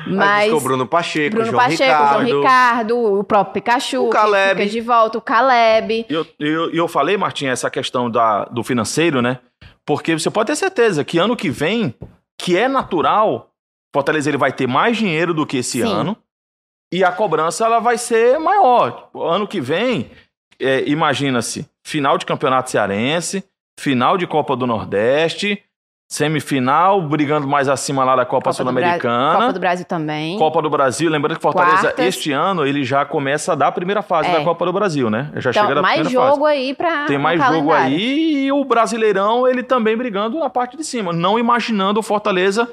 [0.08, 0.52] Mas...
[0.52, 2.28] Buscou Bruno Pacheco, Bruno João Pacheco, Ricardo.
[2.28, 4.62] João Ricardo, o próprio Pikachu, O que Caleb.
[4.62, 6.06] fica de volta, o Caleb.
[6.10, 9.40] E eu, eu, eu falei, Martim, essa questão da, do financeiro, né?
[9.86, 11.94] Porque você pode ter certeza que ano que vem,
[12.38, 13.52] que é natural,
[13.94, 15.88] Fortaleza ele vai ter mais dinheiro do que esse Sim.
[15.88, 16.18] ano
[16.92, 19.10] e a cobrança ela vai ser maior.
[19.16, 20.12] Ano que vem,
[20.60, 23.44] é, imagina-se, final de campeonato cearense,
[23.80, 25.62] final de Copa do Nordeste,
[26.10, 29.40] semifinal, brigando mais acima lá da Copa, Copa Sul-Americana.
[29.40, 30.38] Copa do Brasil também.
[30.38, 32.06] Copa do Brasil, lembrando que Fortaleza Quartas.
[32.06, 34.38] este ano ele já começa a dar a primeira fase É.
[34.38, 35.32] da Copa do Brasil, né?
[35.36, 36.32] Já chega Então, da mais primeira fase.
[36.34, 37.96] jogo aí pra Tem mais jogo calendário.
[37.98, 42.70] aí e o Brasileirão ele também brigando na parte de cima, não imaginando o Fortaleza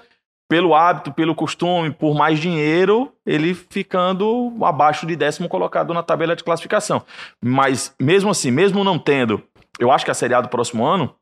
[0.48, 6.36] pelo hábito, pelo costume, por mais dinheiro, ele ficando abaixo de décimo colocado na tabela
[6.36, 7.02] de classificação.
[7.42, 9.42] Mas mesmo assim, mesmo não tendo,
[9.78, 11.14] eu acho que a Série A do próximo ano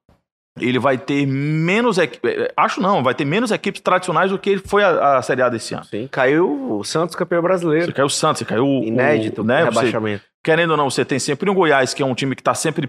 [0.60, 4.58] ele vai ter menos equi- eh, acho não, vai ter menos equipes tradicionais do que
[4.58, 5.84] foi a, a Série A desse ano.
[5.84, 7.94] Sim, caiu o Santos campeão Você brasileiro.
[7.94, 9.64] caiu o Santos, você caiu o Inédito, o, né?
[9.66, 10.24] Você- rebaixamento.
[10.44, 12.88] querendo ou não, você tem sempre um Goiás, que é um time que está sempre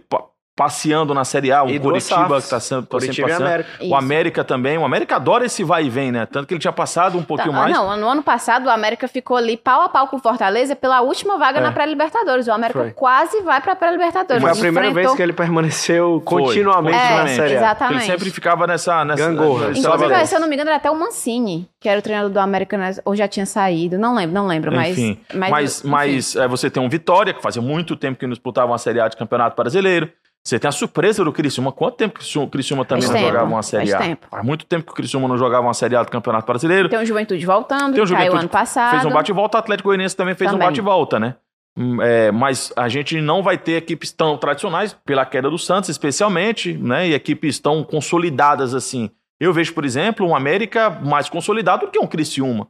[0.56, 3.34] passeando na Série A, um E Curitiba que está sempre, tá Curitiba.
[3.36, 3.70] América.
[3.84, 4.78] O América também.
[4.78, 6.26] O América adora esse vai e vem, né?
[6.26, 7.74] Tanto que ele tinha passado um Tá, pouquinho ah, mais.
[7.74, 11.02] Não, no ano passado o América ficou ali pau a pau com o Fortaleza pela
[11.02, 11.62] última vaga É.
[11.62, 12.48] na pré-Libertadores.
[12.48, 12.92] O América Foi.
[12.92, 14.42] quase vai pra pré-Libertadores.
[14.42, 17.36] Foi a primeira Enfrentou- vez que ele permaneceu continuamente na continuamente.
[17.36, 17.58] Série A.
[17.58, 17.98] exatamente.
[18.04, 19.06] Ele sempre ficava nessa.
[19.06, 19.68] nessa Gangorra.
[19.70, 22.30] nessa- Inclusive, se eu não me engano, era até o Mancini, que era o treinador
[22.30, 23.98] do América, né, ou já tinha saído.
[23.98, 24.98] Não lembro, não lembro, mas.
[24.98, 25.88] Enfim, mas, mas, enfim.
[25.90, 29.00] mas, é, você tem um Vitória, que fazia muito tempo que não disputava uma Série
[29.00, 30.12] A de Campeonato Brasileiro.
[30.44, 31.72] Você tem a surpresa do Criciúma.
[31.72, 34.08] Quanto tempo que o Criciúma também Faz não tempo, jogava uma Série faz A?
[34.08, 34.28] tempo.
[34.30, 36.90] Faz muito tempo que o Criciúma não jogava uma Série A do Campeonato Brasileiro.
[36.90, 38.92] Tem o Juventude voltando, Tem o caiu Juventude ano passado.
[38.92, 40.66] Fez um bate-volta, o Atlético Goianiense também fez Também.
[40.66, 41.36] um bate-volta, né?
[41.78, 45.90] Hum, é, mas a gente não vai ter equipes tão tradicionais, pela queda do Santos
[45.90, 47.08] especialmente, né?
[47.08, 49.10] E equipes tão consolidadas assim.
[49.40, 52.68] Eu vejo, por exemplo, um América mais consolidado do que um Criciúma.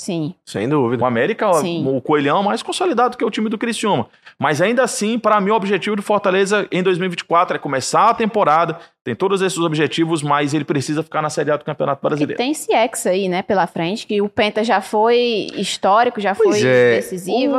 [0.00, 0.34] Sim.
[0.46, 1.02] Sem dúvida.
[1.02, 1.86] O América, Sim.
[1.86, 4.08] o Coelhão é mais consolidado que o time do Criciúma.
[4.38, 8.78] Mas ainda assim, para mim, o objetivo do Fortaleza em 2024 é começar a temporada,
[9.04, 12.38] tem todos esses objetivos, mas ele precisa ficar na Série A do Campeonato E Brasileiro.
[12.38, 16.60] tem esse ex aí, né, pela frente, que o Penta já foi histórico, já Pois
[16.60, 16.96] foi é.
[16.96, 17.56] decisivo.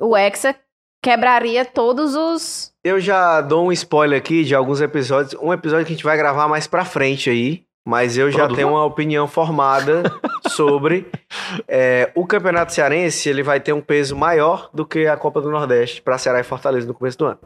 [0.00, 0.54] O- O Hexa
[1.04, 2.72] quebraria todos os.
[2.84, 5.34] Eu já dou um spoiler aqui de alguns episódios.
[5.42, 7.62] Um episódio que a gente vai gravar mais pra frente aí.
[7.88, 8.56] Mas eu já Produtor?
[8.56, 10.02] tenho uma opinião formada
[10.50, 11.06] sobre
[11.66, 13.30] é, o Campeonato Cearense.
[13.30, 16.42] Ele vai ter um peso maior do que a Copa do Nordeste pra Ceará e
[16.44, 17.38] Fortaleza no começo do ano.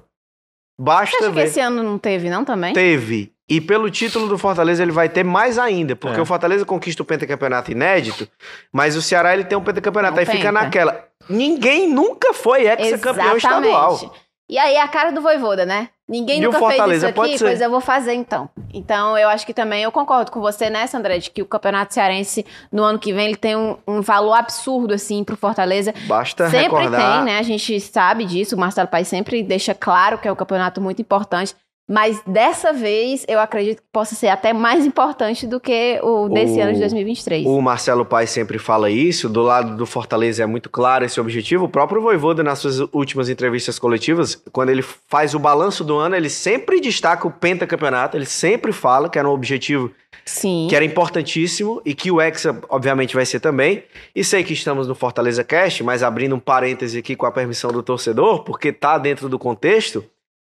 [0.80, 1.44] Basta Você acha que ver.
[1.44, 2.72] esse ano não teve, não, também?
[2.74, 3.32] Teve.
[3.48, 6.22] E pelo título do Fortaleza ele vai ter mais ainda, porque É.
[6.22, 8.26] o Fortaleza conquista o pentacampeonato inédito,
[8.72, 10.14] mas o Ceará ele tem um pentacampeonato.
[10.14, 10.52] Não aí fica penta.
[10.52, 11.04] naquela.
[11.28, 14.12] Ninguém nunca foi ex-campeão estadual.
[14.48, 15.88] E aí a cara do Voivoda, né?
[16.08, 18.50] Ninguém E nunca fez isso aqui, pois eu vou fazer então.
[18.74, 21.94] Então eu acho que também eu concordo com você nessa, André, de que o Campeonato
[21.94, 25.94] Cearense no ano que vem ele tem um, um valor absurdo assim pro Fortaleza.
[26.06, 27.16] Basta sempre recordar.
[27.16, 27.38] tem, né?
[27.38, 28.56] A gente sabe disso.
[28.56, 31.54] O Marcelo Paes sempre deixa claro que é um campeonato muito importante.
[31.92, 36.58] Mas dessa vez eu acredito que possa ser até mais importante do que o desse
[36.58, 37.46] O- ano de 2023.
[37.46, 41.66] O Marcelo Paes sempre fala isso, do lado do Fortaleza é muito claro esse objetivo.
[41.66, 46.16] O próprio Voivoda, nas suas últimas entrevistas coletivas, quando ele faz o balanço do ano,
[46.16, 49.90] ele sempre destaca o pentacampeonato, ele sempre fala que era um objetivo
[50.24, 50.68] Sim.
[50.70, 53.82] que era importantíssimo e que o Hexa, obviamente, vai ser também.
[54.14, 57.70] E sei que estamos no Fortaleza Cast, mas abrindo um parêntese aqui com a permissão
[57.70, 60.02] do torcedor, porque tá dentro do contexto.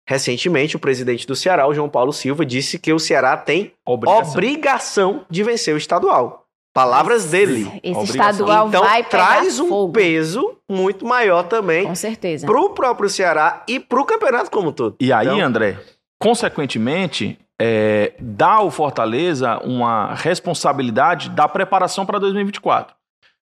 [0.07, 4.31] Recentemente, o presidente do Ceará, o João Paulo Silva, disse que o Ceará tem Obrigação.
[4.31, 6.43] obrigação de vencer o estadual.
[6.73, 7.61] Palavras dele.
[7.81, 8.31] Esse Obrigação.
[8.31, 9.93] estadual Então vai pegar traz um fogo.
[9.93, 12.45] peso muito maior também Com certeza.
[12.45, 14.95] pro próprio Ceará e pro campeonato como um todo.
[14.99, 15.77] E aí, Então- André,
[16.21, 22.93] consequentemente, é, dá ao Fortaleza uma responsabilidade da preparação para 2024.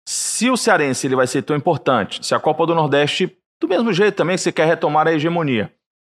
[0.07, 3.93] Se o Cearense ele vai ser tão importante, se a Copa do Nordeste, do mesmo
[3.93, 5.73] jeito também que você quer retomar a hegemonia.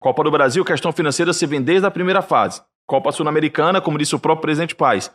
[0.03, 2.61] Copa do Brasil, questão financeira, você vem desde a primeira fase.
[2.89, 5.15] Copa Sul-Americana, como disse o próprio presidente Paes.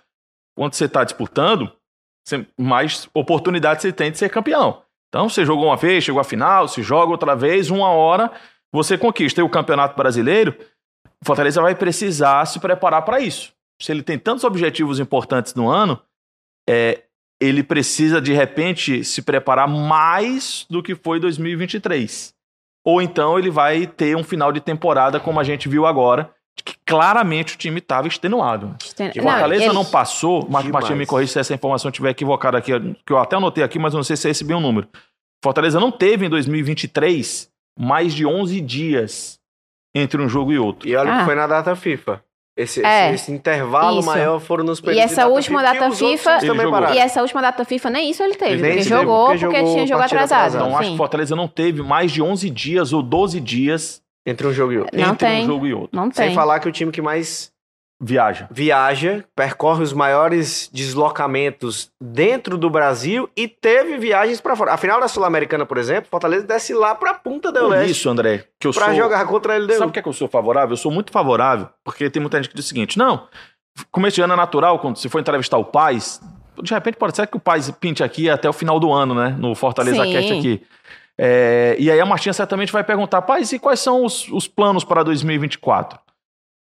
[0.55, 1.71] Quando você está disputando,
[2.57, 4.81] mais oportunidade você tem de ser campeão.
[5.09, 8.31] Então, você jogou uma vez, chegou à final, se joga outra vez, uma hora,
[8.73, 9.41] você conquista.
[9.41, 10.57] E o Campeonato Brasileiro,
[11.21, 13.53] o Fortaleza vai precisar se preparar para isso.
[13.81, 16.01] Se ele tem tantos objetivos importantes no ano,
[16.67, 17.03] é,
[17.41, 22.36] ele precisa de repente se preparar mais do que foi 2023.
[22.89, 26.29] Ou então ele vai ter um final de temporada como a gente viu agora,
[26.63, 28.75] que claramente o time estava extenuado.
[28.81, 30.71] Exten- O Fortaleza ele- não, passou, mas Demais.
[30.71, 32.71] Martinho me corrige se essa informação estiver equivocada aqui,
[33.05, 34.87] que eu até anotei aqui, mas eu não sei se é esse bem o número.
[35.43, 39.37] Fortaleza não teve em 2023 mais de 11 dias
[39.93, 40.87] entre um jogo e outro.
[40.87, 41.19] E olha Ah.
[41.19, 42.21] que foi na data FIFA.
[42.57, 43.05] Esse, É.
[43.13, 44.07] esse, esse intervalo Isso.
[44.09, 46.39] maior foram nos E períodos essa de última data FIFA-
[46.71, 46.95] pararam.
[46.95, 49.73] E essa última data FIFA nem isso ele teve, Ele porque jogou porque porque, jogou
[49.75, 50.55] tinha jogo atrasado.
[50.55, 50.93] Então acho que Sim.
[50.95, 54.77] o Fortaleza não teve mais de 11 dias ou 12 dias Entre um jogo e
[54.79, 54.99] outro.
[54.99, 55.43] Não entre tem.
[55.43, 55.89] um jogo e outro.
[55.95, 56.35] Não Sem tem.
[56.35, 57.51] falar que o time que mais
[57.99, 58.47] Viaja.
[58.51, 64.73] viaja, percorre os maiores deslocamentos dentro do Brasil e teve viagens pra fora.
[64.73, 68.09] A final da Sul-Americana, por exemplo, Fortaleza desce lá pra Punta del Por Leste isso,
[68.09, 68.95] André, que eu pra sou...
[68.95, 69.73] jogar contra a LDU.
[69.73, 70.73] Sabe por que, é que eu sou favorável?
[70.73, 73.27] Eu sou muito favorável, porque tem muita gente que diz o seguinte: não,
[73.91, 76.21] começo de ano é natural, quando você for entrevistar o Paz,
[76.61, 79.35] de repente pode ser que o Paz pinte aqui até o final do ano, né?
[79.39, 80.11] No Fortaleza Sim.
[80.11, 80.61] Cast aqui.
[81.17, 84.83] É, e aí a Martinha certamente vai perguntar: Paz, e quais são os, os planos
[84.83, 85.99] para 2024?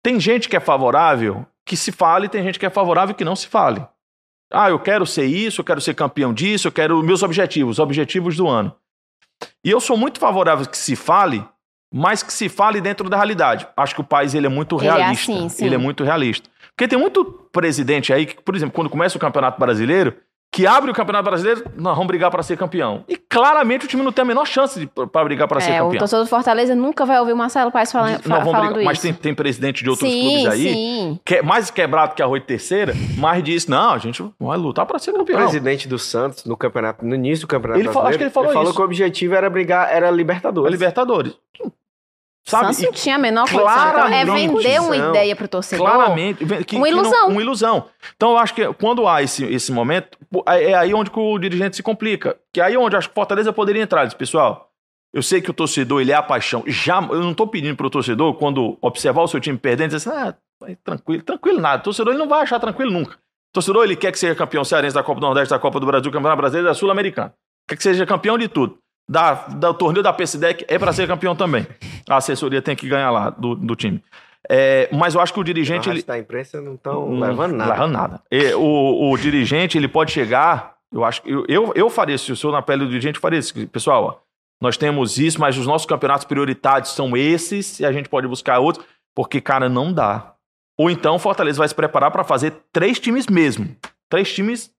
[0.04, 3.34] Tem gente que é favorável que se fale, tem gente que é favorável que não
[3.34, 3.82] se fale.
[4.52, 8.36] Ah, eu quero ser isso, eu quero ser campeão disso, eu quero meus objetivos, objetivos
[8.36, 8.76] do ano.
[9.64, 11.42] E eu sou muito favorável que se fale,
[11.92, 13.66] mas que se fale dentro da realidade.
[13.74, 15.32] Acho que o país ele é muito Ele é realista.
[15.32, 15.64] assim, sim.
[15.64, 16.50] Ele é muito realista.
[16.76, 20.14] Porque tem muito presidente aí que, por exemplo, quando começa o Campeonato Brasileiro,
[20.54, 23.02] que abre o Campeonato Brasileiro, nós vamos brigar para ser campeão.
[23.08, 25.86] E claramente o time não tem a menor chance para brigar para ser É, o
[25.86, 25.98] campeão.
[25.98, 28.84] torcedor do Fortaleza nunca vai ouvir o Marcelo Paes falando, fa- vamos falando brigar.
[28.84, 29.02] Mas isso.
[29.08, 31.20] tem, tem presidente de outros sim, clubes aí, sim.
[31.24, 34.86] que é mais quebrado que arroz de terceira, mas diz: não, a gente vai lutar
[34.86, 35.38] para ser O campeão.
[35.40, 38.52] presidente do Santos, no campeonato, no início do campeonato Ele falou- acho brasileiro, que ele
[38.54, 38.74] falou isso.
[38.76, 40.80] que o objetivo era brigar, era É Libertadores.
[42.46, 42.64] Sabe?
[42.66, 43.88] Santos E não tinha a menor condição.
[43.88, 45.10] Então, é vender uma não.
[45.10, 45.86] ideia pro torcedor.
[45.90, 46.44] Claramente.
[46.44, 47.28] que- que Uma não- ilusão.
[47.28, 47.86] uma ilusão.
[48.16, 51.38] Então eu acho que quando há esse, esse momento, é é aí onde que o
[51.38, 52.36] dirigente se complica.
[52.52, 54.04] Que é aí onde eu acho que o Fortaleza poderia entrar.
[54.04, 54.68] Diz, pessoal,
[55.12, 56.62] eu sei que o torcedor ele é a paixão.
[56.66, 60.18] Já, eu não estou pedindo pro torcedor, quando observar o seu time perdendo, dizer assim,
[60.18, 60.34] ah,
[60.84, 61.80] tranquilo, tranquilo nada.
[61.80, 63.12] O torcedor ele não vai achar tranquilo nunca.
[63.14, 65.86] O torcedor ele quer que seja campeão cearense da Copa do Nordeste, da Copa do
[65.86, 67.32] Brasil, Campeonato Brasileiro e da Sul-Americana.
[67.66, 68.76] Quer que seja campeão de tudo.
[69.08, 71.66] Da, da torneio da PSDEC é para ser campeão também.
[72.08, 74.02] A assessoria tem que ganhar lá do, do time.
[74.48, 75.84] É, mas eu acho que o dirigente.
[75.86, 77.72] Gente, Ele, da imprensa não estão levando nada.
[77.72, 78.22] levando nada.
[78.30, 80.74] E o, o dirigente, ele pode chegar.
[80.92, 82.26] Eu acho que eu, eu, eu faria isso.
[82.26, 83.54] Se eu sou na pele do dirigente, eu faria isso.
[83.68, 84.14] Pessoal, ó,
[84.60, 88.58] nós temos isso, mas os nossos campeonatos prioritários são esses e a gente pode buscar
[88.58, 90.34] outros, porque, cara, não dá.
[90.78, 93.74] Ou então o Fortaleza vai se preparar para fazer três times mesmo.
[94.08, 94.70] Três times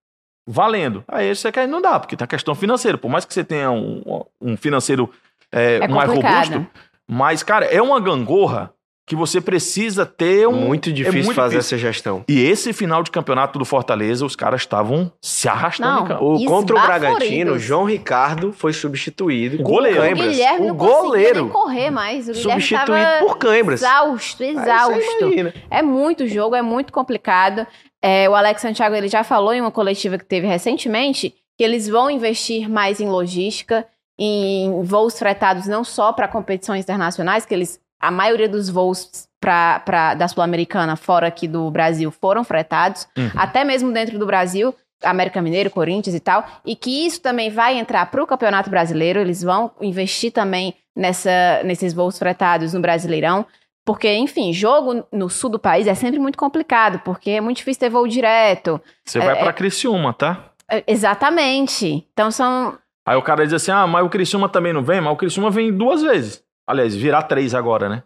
[0.45, 1.03] valendo.
[1.07, 2.97] Aí você quer, não dá, porque tem a questão financeira.
[2.97, 5.11] Por mais que você tenha um, um financeiro
[5.51, 6.67] é, É mais robusto,
[7.07, 8.73] mas, cara, é uma gangorra
[9.05, 10.53] que você precisa ter um.
[10.53, 11.77] Muito difícil é muito fazer difícil.
[11.77, 12.23] essa gestão.
[12.27, 16.23] E esse final de campeonato do Fortaleza, os caras estavam se arrastando Não.
[16.23, 16.81] O, contra o.
[16.81, 19.61] Bragantino, João Ricardo foi substituído.
[19.61, 20.01] O goleiro.
[20.01, 20.15] O.
[20.15, 22.27] Guilherme o não goleiro nem correr mais.
[22.27, 23.81] O Guilherme substituído por Câimbras.
[23.81, 25.53] exausto, exausto.
[25.69, 27.67] É muito jogo, é muito complicado.
[28.01, 31.87] É, o Alex Santiago ele já falou em uma coletiva que teve recentemente que eles
[31.87, 33.87] vão investir mais em logística,
[34.19, 39.79] em voos fretados não só para competições internacionais, que eles a maioria dos voos pra,
[39.79, 43.29] pra, da Sul-Americana fora aqui do Brasil foram fretados, Uhum.
[43.35, 47.77] até mesmo dentro do Brasil, América Mineiro, Corinthians e tal, e que isso também vai
[47.77, 53.45] entrar para o Campeonato Brasileiro, eles vão investir também nessa, nesses voos fretados no Brasileirão,
[53.85, 57.81] porque, enfim, jogo no sul do país é sempre muito complicado, porque é muito difícil
[57.81, 58.81] ter voo direto.
[59.05, 60.45] Você vai É, pra Criciúma, tá?
[60.71, 62.07] É, Exatamente.
[62.13, 62.77] Então são.
[63.05, 65.51] Aí o cara diz assim: ah, mas o Criciúma também não vem, mas o Criciúma
[65.51, 66.43] vem duas vezes.
[66.67, 68.03] Aliás, virar três agora, né?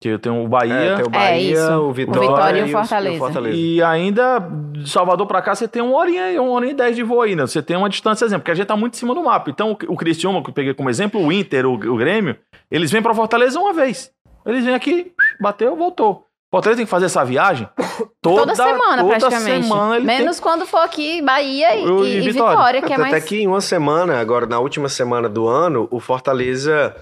[0.00, 0.72] Que eu tenho o Bahia.
[0.74, 1.72] É, tem o Bahia, isso.
[1.72, 2.70] o O Vitória, Vitória e o os-
[3.18, 3.56] Fortaleza.
[3.56, 4.38] E ainda,
[4.72, 7.46] de Salvador pra cá, você tem uma horinha, uma horinha e dez de voo ainda.
[7.48, 9.50] Você tem uma distância, exemplo, porque a gente tá muito em cima do mapa.
[9.50, 12.36] Então, o, o Criciúma, que eu peguei como exemplo, o Inter, o, o Grêmio,
[12.70, 14.12] eles vêm pra Fortaleza uma vez.
[14.46, 16.24] Eles vêm aqui, bateu, voltou.
[16.50, 17.68] Fortaleza tem que fazer essa viagem
[18.22, 19.66] toda, Toda, semana, toda praticamente.
[19.66, 22.56] semana ele tem Menos quando for aqui Bahia e, O- e- e e Vitória.
[22.56, 23.24] Vitória, que é Até mais.
[23.24, 26.94] que em uma semana, agora na última semana do ano, o Fortaleza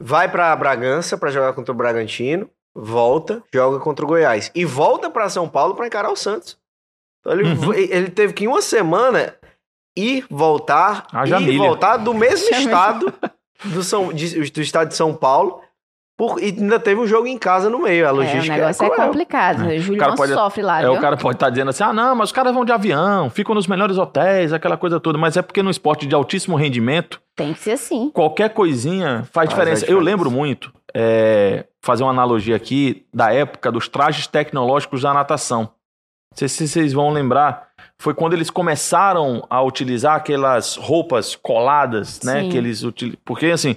[0.00, 5.10] vai pra Bragança pra jogar contra o Bragantino, volta, joga contra o Goiás e volta
[5.10, 6.58] pra São Paulo pra encarar o Santos.
[7.20, 7.74] Então ele, Uhum.
[7.74, 9.34] ele teve que em uma semana
[9.96, 11.06] ir voltar
[11.42, 13.12] e voltar do mesmo estado
[13.64, 15.60] do, São, de- do estado de São Paulo.
[16.28, 18.04] Por- e ainda teve um jogo em casa no meio.
[18.04, 19.06] A É, o logística negócio é, cruel.
[19.08, 19.70] complicado.
[19.70, 19.76] É.
[19.76, 20.92] O Júlio O cara não pode- sofre lá, É, viu?
[20.92, 23.54] o cara pode estar dizendo assim: ah, não, mas os caras vão de avião, ficam
[23.54, 25.16] nos melhores hotéis, aquela coisa toda.
[25.16, 28.10] Mas é porque no esporte de altíssimo rendimento, Tem que ser assim.
[28.12, 29.84] qualquer coisinha faz, Faz a diferença.
[29.84, 30.04] Eu diferença.
[30.04, 35.62] lembro muito, é, fazer uma analogia aqui da época dos trajes tecnológicos da natação.
[36.32, 37.69] Não sei se vocês vão lembrar,
[38.00, 42.40] foi quando eles começaram a utilizar aquelas roupas coladas, né?
[42.40, 42.48] Sim.
[42.48, 43.12] Que eles util...
[43.22, 43.76] Porque, assim,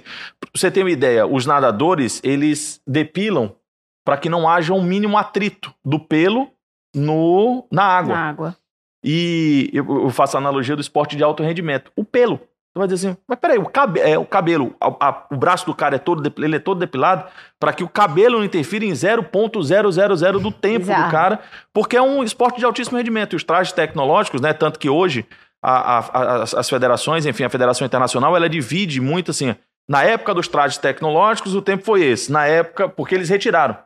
[0.54, 3.54] você ter uma ideia, os nadadores, eles depilam
[4.02, 6.48] para que não haja um mínimo atrito do pelo
[6.96, 8.14] no, na água.
[8.14, 8.56] Na água.
[9.04, 11.92] E eu faço a analogia do esporte de alto rendimento.
[11.94, 12.40] O pelo.
[12.74, 15.64] Você vai dizer assim, mas peraí, o, cabe, é, o cabelo, a- a- o braço
[15.64, 17.24] do cara é todo, ele é todo depilado
[17.60, 21.04] para que o cabelo não interfira em 0.000 do tempo Bizarro.
[21.04, 21.40] do cara,
[21.72, 23.34] porque é um esporte de altíssimo rendimento.
[23.34, 25.24] E os trajes tecnológicos, né, tanto que hoje
[25.62, 29.54] a- as, as federações, enfim, a Federação Internacional, ela divide muito assim,
[29.88, 33.76] na época dos trajes tecnológicos o tempo foi esse, na época, porque eles retiraram.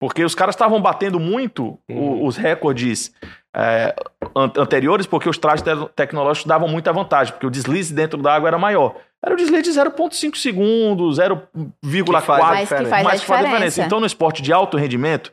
[0.00, 2.24] Porque os caras estavam batendo muito o- Uhum.
[2.26, 3.12] os recordes
[3.54, 3.94] é,
[4.36, 8.34] an- anteriores, porque os trajes te- tecnológicos davam muita vantagem, porque o deslize dentro da
[8.34, 8.94] água era maior.
[9.24, 12.38] Era o deslize de 0,5 segundos, 0,4.
[12.38, 13.82] Mas que faz mas a faz diferença.
[13.82, 15.32] Então, no esporte de alto rendimento,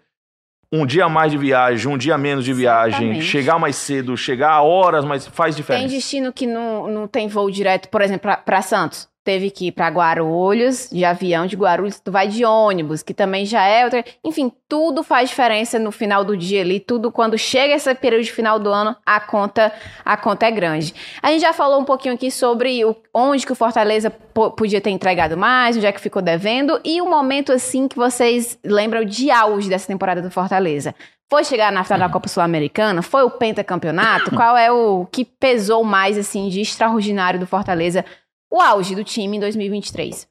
[0.71, 3.25] um dia a mais de viagem, um dia a menos de viagem, Exatamente.
[3.25, 5.87] chegar mais cedo, chegar a horas, mas faz Tem diferença.
[5.93, 9.07] destino que não, não tem voo direto, por exemplo, pra- pra Santos.
[9.25, 13.43] Teve que ir pra Guarulhos, de avião, de Guarulhos, tu vai de ônibus, que também
[13.43, 14.05] já é outra.
[14.23, 16.79] Enfim, tudo faz diferença no final do dia ali.
[16.79, 19.73] Tudo, quando chega esse período de final do ano, a conta,
[20.05, 20.93] a conta é grande.
[21.23, 24.79] A gente já falou um pouquinho aqui sobre o- onde que o Fortaleza po- podia
[24.79, 29.03] ter entregado mais, onde é que ficou devendo, e o momento, assim, que vocês lembram
[29.03, 30.93] de auge dessa temporada do Fortaleza.
[31.27, 33.01] Foi chegar na final da Copa Sul-Americana?
[33.01, 34.29] Foi o pentacampeonato?
[34.35, 38.05] Qual é o que pesou mais, assim, de extraordinário do Fortaleza?
[38.51, 40.27] O auge do time em 2023.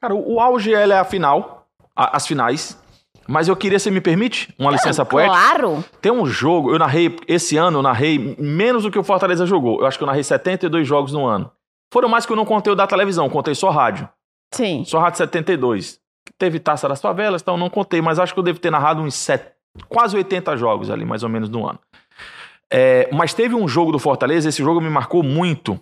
[0.00, 2.78] Cara, o, o auge é a final, a- as finais.
[3.26, 4.54] Mas eu queria, você me permite?
[4.58, 5.34] Uma licença poética?
[5.34, 5.82] Claro!
[6.02, 9.80] Tem um jogo, eu narrei, esse ano eu narrei menos do que o Fortaleza jogou.
[9.80, 11.50] Eu acho que eu narrei 72 jogos no ano.
[11.90, 14.06] Foram mais que eu não contei o da televisão, contei só rádio.
[14.52, 14.84] Sim.
[14.84, 15.98] Só rádio 72.
[16.36, 19.00] Teve Taça das Favelas, então eu não contei, mas acho que eu devo ter narrado
[19.00, 19.52] uns set-
[19.88, 21.78] quase 80 jogos ali, mais ou menos, no ano.
[22.70, 25.80] É, mas teve um jogo do Fortaleza, esse jogo me marcou muito.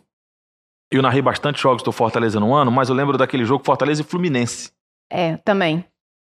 [0.93, 4.05] Eu narrei bastante jogos do Fortaleza no ano, mas eu lembro daquele jogo Fortaleza e
[4.05, 4.71] Fluminense.
[5.11, 5.85] É, também.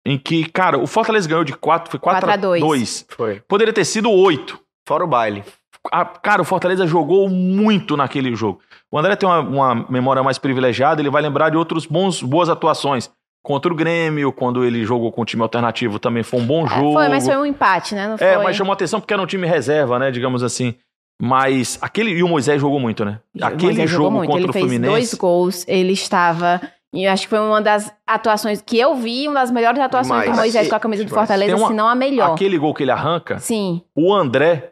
[0.05, 2.61] Em que, cara, o Fortaleza ganhou de 4, foi 4, 4 a a 2.
[2.61, 3.05] 2.
[3.09, 3.41] Foi.
[3.47, 4.59] Poderia ter sido 8.
[4.87, 5.43] Fora o baile.
[5.91, 8.59] A- cara, o Fortaleza jogou muito naquele jogo.
[8.91, 12.49] O André tem uma, uma memória mais privilegiada, ele vai lembrar de outros bons, boas
[12.49, 13.09] atuações.
[13.41, 16.69] Contra o Grêmio, quando ele jogou com o time alternativo, também foi um bom É,
[16.69, 16.93] jogo.
[16.93, 18.07] foi, mas foi um empate, né?
[18.07, 18.43] Não É, foi...
[18.43, 20.11] mas chamou atenção porque era um time reserva, né?
[20.11, 20.75] Digamos assim.
[21.21, 22.11] Mas aquele.
[22.11, 23.19] E o Moisés jogou muito, né?
[23.39, 24.27] O Aquele Moisés jogou jogo muito.
[24.29, 24.91] contra ele o fez Fluminense.
[24.91, 26.61] dois gols, ele estava...
[26.91, 30.25] E eu acho que foi uma das atuações que eu vi, uma das melhores atuações
[30.27, 31.09] do Moisés com a camisa do.
[31.11, 32.33] Fortaleza, uma- se não a melhor.
[32.33, 33.83] Aquele gol que ele arranca, Sim.
[33.95, 34.71] o André,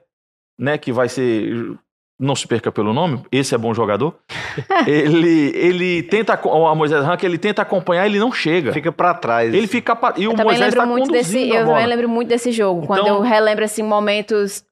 [0.59, 1.77] né, que vai ser.
[2.19, 4.15] Não se perca pelo nome, esse é bom jogador.
[4.87, 6.39] ele, ele tenta.
[6.47, 8.73] O Moisés arranca, ele tenta acompanhar, ele não chega.
[8.73, 9.53] Fica pra trás.
[9.53, 9.95] Ele fica.
[10.17, 12.87] E o Eu também Moisés lembro tá muito desse, eu também lembro muito desse jogo,
[12.87, 14.65] quando Então- eu relembro assim momentos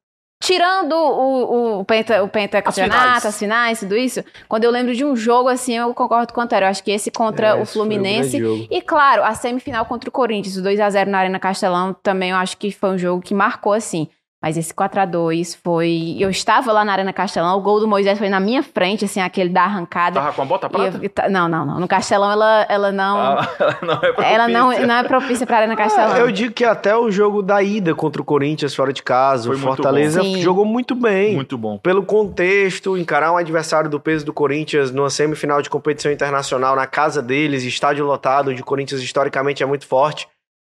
[0.45, 5.15] tirando o, o penta o pentacampeonato, as finais, tudo isso, quando eu lembro de um
[5.15, 7.65] jogo assim, eu concordo com o Antero, eu acho que esse contra É, o um
[7.65, 8.67] Fluminense jogo.
[8.69, 12.29] e claro, a semifinal contra o Corinthians, o 2 a 0 na Arena Castelão, também
[12.29, 14.08] eu acho que foi um jogo que marcou assim.
[14.45, 16.15] Mas esse 4 a 2 foi.
[16.19, 19.19] Eu estava lá na Arena Castelão, o gol do Moisés foi na minha frente, assim,
[19.19, 20.19] aquele da arrancada.
[20.19, 20.99] Tava com a bota prata?
[21.01, 21.79] eu- tá- não, não, não.
[21.79, 23.17] No Castelão ela, ela não.
[23.17, 23.47] Ah,
[23.81, 24.23] não é propícia.
[24.36, 26.12] ela não, não é propícia pra Arena Castelão.
[26.13, 29.47] Ah, eu digo que até o jogo da ida contra o Corinthians fora de casa,
[29.47, 30.36] Foi o muito Fortaleza bom.
[30.36, 30.41] Sim.
[30.43, 31.34] jogou muito bem.
[31.34, 31.79] Muito bom.
[31.79, 36.86] Pelo contexto, encarar um adversário do peso do Corinthians numa semifinal de competição internacional na
[36.86, 40.27] casa deles, estádio lotado, de Corinthians historicamente é muito forte.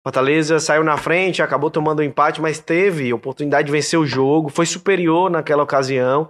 [0.07, 4.49] Fortaleza saiu na frente, acabou tomando o empate, mas teve oportunidade de vencer o jogo,
[4.49, 6.29] foi superior naquela ocasião.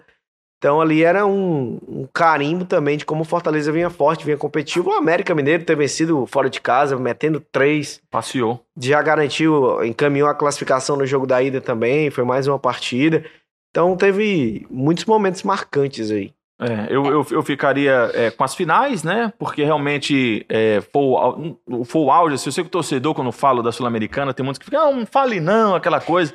[0.56, 4.88] Então ali era um, um carimbo também de como o Fortaleza vinha forte, vinha competitivo.
[4.88, 8.64] O América Mineiro ter vencido fora de casa, metendo três, Passeou.
[8.80, 13.26] já garantiu, encaminhou a classificação no jogo da ida também, foi mais uma partida.
[13.70, 16.32] Então teve muitos momentos marcantes aí.
[16.58, 19.30] É, eu, eu, eu ficaria é, com as finais, né?
[19.38, 22.34] Porque realmente é, foi, o, au- foi o auge.
[22.36, 25.00] Assim, eu sei que o torcedor, quando falo da Sul-Americana, tem muitos que ficam, não,
[25.00, 26.32] não fale não, aquela coisa.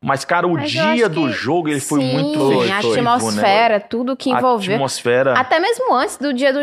[0.00, 3.08] Mas, cara, o Mas dia do que- jogo, ele foi Sim, muito Foi, a festivo,
[3.08, 4.36] atmosfera, tudo que né?
[4.36, 4.74] A envolveu.
[4.76, 5.32] atmosfera.
[5.36, 6.60] Até mesmo antes do dia do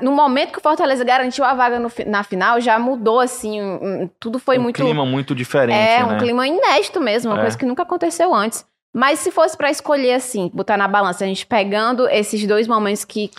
[0.00, 3.60] No momento que o Fortaleza garantiu a vaga no na final, já mudou, assim.
[3.60, 4.76] um- um- tudo foi um muito.
[4.76, 6.04] clima muito diferente, é, né?
[6.14, 7.42] um clima inédito mesmo, uma É.
[7.42, 8.64] coisa que nunca aconteceu antes.
[8.96, 13.04] Mas se fosse pra escolher, assim, botar na balança, a gente pegando esses dois momentos
[13.04, 13.30] que.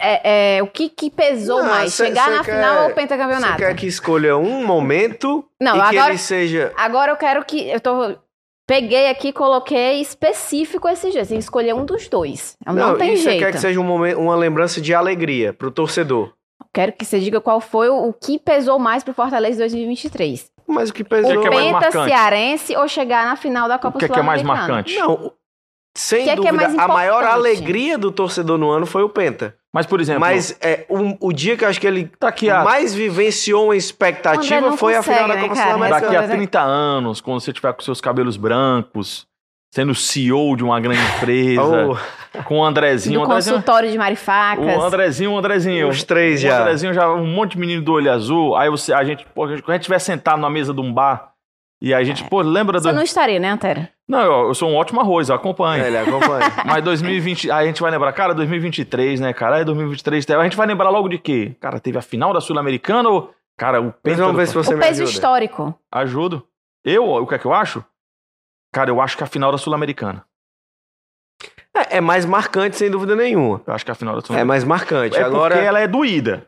[0.00, 1.94] É, é, o que, que pesou Não, mais?
[1.94, 3.56] cê- chegar cê na quer- final ou o Você pentacampeonato?
[3.56, 6.72] quer que escolha um momento Não, e que agora- ele seja.
[6.76, 7.68] Agora eu quero que.
[7.68, 8.16] Eu tô.
[8.66, 11.28] Peguei aqui e coloquei específico dias.
[11.28, 12.56] Tem que escolher um dos dois.
[12.66, 13.38] Não, tem e você jeito.
[13.44, 16.32] quer que seja um momento, uma lembrança de alegria pro torcedor.
[16.72, 20.46] Quero que você diga qual foi o, o que pesou mais pro Fortaleza em 2023.
[20.66, 21.40] Mas o que O pesou...
[21.40, 22.04] que é mais Penta marcante?
[22.08, 24.98] cearense ou chegar na final da Copa O que é, que é mais marcante?
[24.98, 25.32] Não,
[25.96, 29.02] sem Que é que é dúvida, mais a maior alegria do torcedor no ano foi
[29.02, 29.54] o Penta.
[29.72, 32.48] Mas, por exemplo, Mas é, um- o dia que eu acho que ele tá aqui
[32.48, 35.66] a, mais vivenciou uma expectativa foi a consegue, final da né, Copa cara?
[35.72, 36.00] Sul-Americana.
[36.06, 39.26] daqui a Mas é- 30 anos, quando você tiver com seus cabelos brancos,
[39.74, 41.60] sendo CEO de uma grande empresa,
[42.36, 43.18] Oh, com o Andrezinho.
[43.18, 44.64] Do o Andrezinho consultório de Marifacas.
[44.64, 45.88] O Andrezinho, o Andrezinho.
[45.88, 46.60] Os três O já.
[46.62, 48.56] Andrezinho já, um monte de menino do olho azul.
[48.56, 50.80] Aí você, a gente, pô, a gente- quando a gente estiver sentado numa mesa de
[50.80, 51.32] um bar,
[51.82, 52.94] e a gente, pô, lembra Você do.
[52.94, 53.86] não estaria, né, Antero?
[54.08, 55.82] Não, eu, eu sou um ótimo arroz, eu acompanho.
[55.82, 56.52] É, ele acompanha.
[56.64, 59.56] Mas 2020, aí a gente vai lembrar, cara, 2023, né, cara?
[59.56, 61.56] Aí 2023, a gente vai lembrar logo de quê?
[61.60, 63.32] Cara, teve a final da Sul-Americana ou.
[63.56, 65.10] Cara, o Mas Penta vamos do- ver se você o me peso ajuda.
[65.10, 65.74] histórico.
[65.92, 66.42] Ajudo.
[66.84, 67.84] Eu, o que é que eu acho?
[68.74, 70.24] Cara, eu acho que a final da Sul-Americana.
[71.76, 73.60] É, é mais marcante, sem dúvida nenhuma.
[73.66, 74.48] Eu acho que a final da É Sul-Americana.
[74.48, 75.16] mais marcante.
[75.16, 76.46] É Agora, porque ela é doída.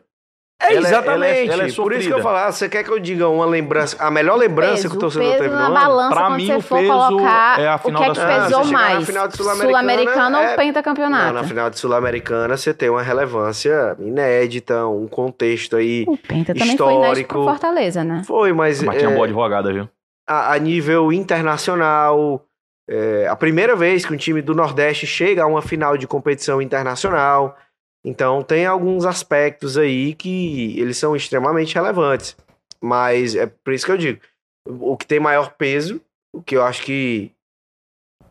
[0.61, 1.09] é ela é- exatamente.
[1.13, 3.27] ela é- ela é Por isso que eu falo, ah, você quer que eu diga
[3.29, 5.73] uma lembrança, a melhor lembrança peso, que o torcedor peso teve no na ano?
[5.75, 8.13] balança Pra quando mim, você o for peso colocar é a o final que é
[8.13, 9.05] da que Sul- Ah, pesou na mais.
[9.07, 11.25] Sul-Americana, Sul-Americana é- ou pentacampeonato?
[11.25, 16.03] Não, na final de Sul-Americana você tem uma relevância inédita, um contexto aí.
[16.07, 17.33] O Penta também foi inédito Histórico.
[17.35, 18.23] pro Fortaleza, né?
[18.25, 19.87] Foi, mas Mas tinha é, boa advogada, viu?
[20.27, 22.45] A, a nível internacional,
[22.89, 26.61] é, a primeira vez que um time do Nordeste chega a uma final de competição
[26.61, 27.57] internacional.
[28.05, 32.35] Então tem alguns aspectos aí que eles são extremamente relevantes.
[32.79, 34.21] Mas é por isso que eu digo,
[34.67, 35.99] o que tem maior peso,
[36.33, 37.31] o que eu acho que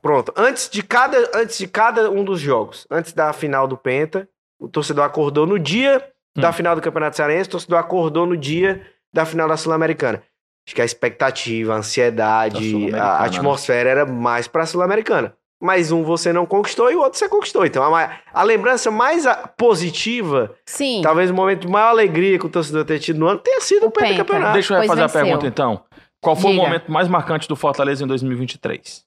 [0.01, 4.29] pronto, antes de cada antes de cada um dos jogos, antes da final do Penta,
[4.61, 6.03] o torcedor acordou no dia
[6.37, 6.53] da Hum.
[6.53, 10.23] final do Campeonato Cearense, o torcedor acordou no dia da final da Sul-Americana.
[10.67, 13.27] Acho que a expectativa, a Da ansiedade, Sul-Americana, a né?
[13.27, 15.35] atmosfera era mais pra Sul-Americana.
[15.63, 17.65] Mas um você não conquistou e o outro você conquistou.
[17.65, 21.01] Então a, a lembrança mais a- positiva, Sim.
[21.03, 23.85] talvez o momento de maior alegria que o torcedor tenha tido no ano, tenha sido
[23.85, 24.07] o, O Penta.
[24.09, 24.53] pentacampeonato.
[24.53, 25.21] Deixa eu pois fazer venceu.
[25.21, 25.83] a pergunta então.
[26.21, 26.63] Qual foi Diga.
[26.63, 29.06] o momento mais marcante do Fortaleza em 2023?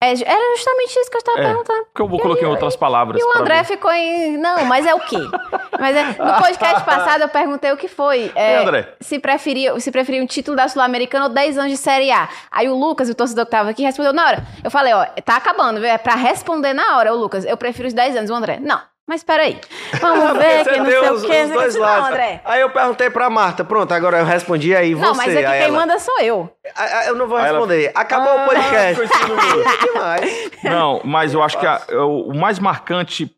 [0.00, 1.42] É, era justamente isso que eu estava É.
[1.44, 1.84] perguntando.
[1.86, 3.20] Porque eu vou colocar em outras palavras.
[3.20, 3.64] E o André ver.
[3.64, 4.36] ficou em.
[4.36, 5.16] Não, mas é o quê?
[5.78, 6.02] Mas é...
[6.04, 8.32] No podcast passado eu perguntei o que foi.
[8.34, 8.94] É, André.
[9.00, 12.28] Se preferia, se preferia um título da Sul-Americana ou 10 anos de Série A.
[12.50, 14.42] Aí o Lucas, o torcedor que tava aqui, respondeu na hora.
[14.64, 15.88] Eu falei, ó, tá acabando, viu?
[15.88, 17.44] é pra responder na hora, o Lucas.
[17.44, 18.58] Eu prefiro os 10 anos, o André.
[18.60, 19.58] Não, mas peraí.
[20.00, 21.42] Vamos ver que não sei os, o quê.
[21.44, 22.08] os dois não, lados.
[22.10, 22.40] André.
[22.44, 25.04] Aí eu perguntei pra Marta, pronto, agora eu respondi aí você.
[25.06, 26.48] Não, mas aqui aí quem ela- manda sou eu.
[26.76, 27.90] Ah, ah, Eu não vou Aí ela- responder.
[27.94, 29.02] Acabou o podcast.
[29.08, 30.50] É demais.
[30.62, 33.34] Não, mas eu acho que a- o o mais marcante.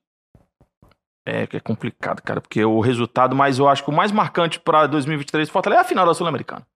[1.27, 4.59] É que é complicado, cara, porque o resultado, mas eu acho que o mais marcante
[4.59, 6.67] pra 2023 do Fortaleza é a final da Sul-Americana.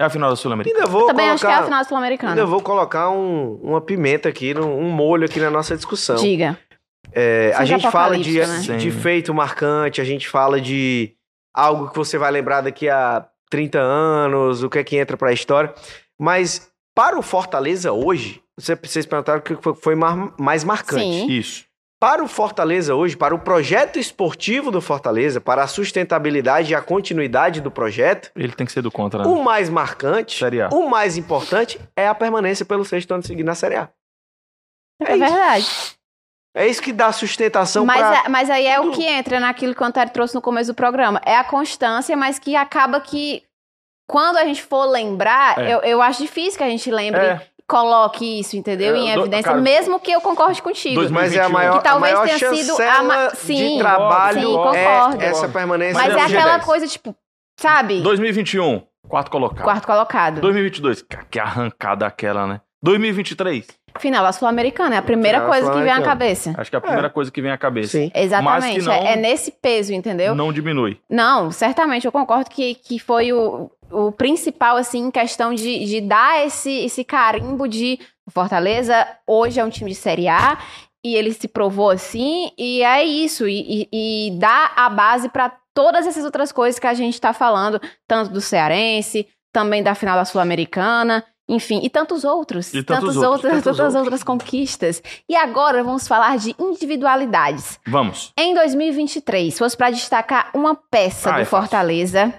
[0.00, 0.84] É a final da Sul-Americana.
[0.84, 2.46] Ainda vou Também acho que é a colocar, final da ainda Sul-Americana.
[2.46, 6.16] vou colocar um- uma pimenta aqui, um molho aqui na nossa discussão.
[6.16, 6.56] Diga.
[7.12, 8.76] É, a gente fala de, né?
[8.76, 11.14] de feito marcante, a gente fala de
[11.54, 15.32] algo que você vai lembrar daqui a 30 anos, o que é que entra pra
[15.32, 15.72] história.
[16.18, 21.02] Mas para o Fortaleza hoje, você- vocês perguntaram o que foi, mais marcante.
[21.04, 21.26] Sim.
[21.30, 21.64] Isso.
[22.00, 26.82] Para o Fortaleza hoje, para o projeto esportivo do Fortaleza, para a sustentabilidade e a
[26.82, 29.28] continuidade do projeto, Ele tem que ser do contra, né?
[29.28, 30.68] o mais marcante, Série A.
[30.70, 33.88] o mais importante é a permanência pelo sexto ano seguinte na Série A.
[35.00, 35.93] É, É isso.
[36.56, 38.96] É isso que dá sustentação Mas, para é- mas aí é o tudo.
[38.96, 41.20] que entra naquilo que o Antero trouxe no começo do programa.
[41.26, 43.42] É a constância, mas que acaba que.
[44.08, 45.74] Quando a gente for lembrar, É.
[45.74, 47.40] eu, eu acho difícil que a gente lembre, É.
[47.66, 48.94] coloque isso, entendeu?
[48.94, 50.96] É, em do- evidência, cara, mesmo que eu concorde contigo.
[50.96, 51.52] dois- Mas é a 2021.
[51.52, 55.22] maior, Que talvez a maior tenha sido a ma- de Sim, trabalho sim, é concordo.
[55.24, 56.64] essa permanência Mas é aquela G10.
[56.66, 57.16] coisa, tipo,
[57.58, 58.00] sabe?
[58.02, 59.64] 2021, quarto colocado.
[59.64, 60.40] Quarto colocado.
[60.42, 62.60] 2022, ca- que arrancada aquela, né?
[62.82, 63.66] 2023,
[63.98, 64.96] Final da Sul-Americana.
[64.96, 66.54] É a primeira Final da coisa que vem à cabeça.
[66.56, 67.98] acho que é a primeira coisa que vem à cabeça.
[67.98, 68.10] Sim.
[68.14, 68.60] Exatamente.
[68.60, 70.34] Mas que não- é, é nesse peso, entendeu?
[70.34, 70.98] Não diminui.
[71.08, 76.00] Não, certamente, eu concordo que, que foi o, o principal, assim, em questão de, de
[76.00, 80.58] dar esse, esse carimbo de o Fortaleza hoje é um time de Série A
[81.04, 85.52] e ele se provou assim, e é isso, e, e, e dá a base para
[85.74, 87.78] todas essas outras coisas que a gente tá falando,
[88.08, 93.16] tanto do Cearense, também da final da Sul-Americana, enfim, e tantos outros, E tantos tantos
[93.16, 94.02] outros, outras, tantos tantas outros.
[94.02, 95.02] outras conquistas.
[95.28, 97.78] E agora vamos falar de individualidades.
[97.86, 98.32] Vamos.
[98.38, 101.44] Em 2023, se fosse para destacar uma peça Ah, do é.
[101.44, 102.32] Fortaleza.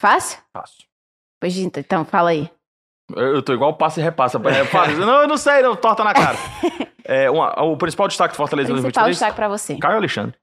[0.00, 0.38] Fácil?
[0.52, 0.84] Fácil.
[1.40, 2.50] Pois então, fala aí.
[3.14, 4.38] Eu tô igual passe e repassa.
[4.38, 6.36] É, não, eu não sei, não, torta na cara.
[7.06, 9.76] É, uma- o principal destaque do Fortaleza em Principal 2023, destaque para você.
[9.76, 10.34] Caio Alexandre.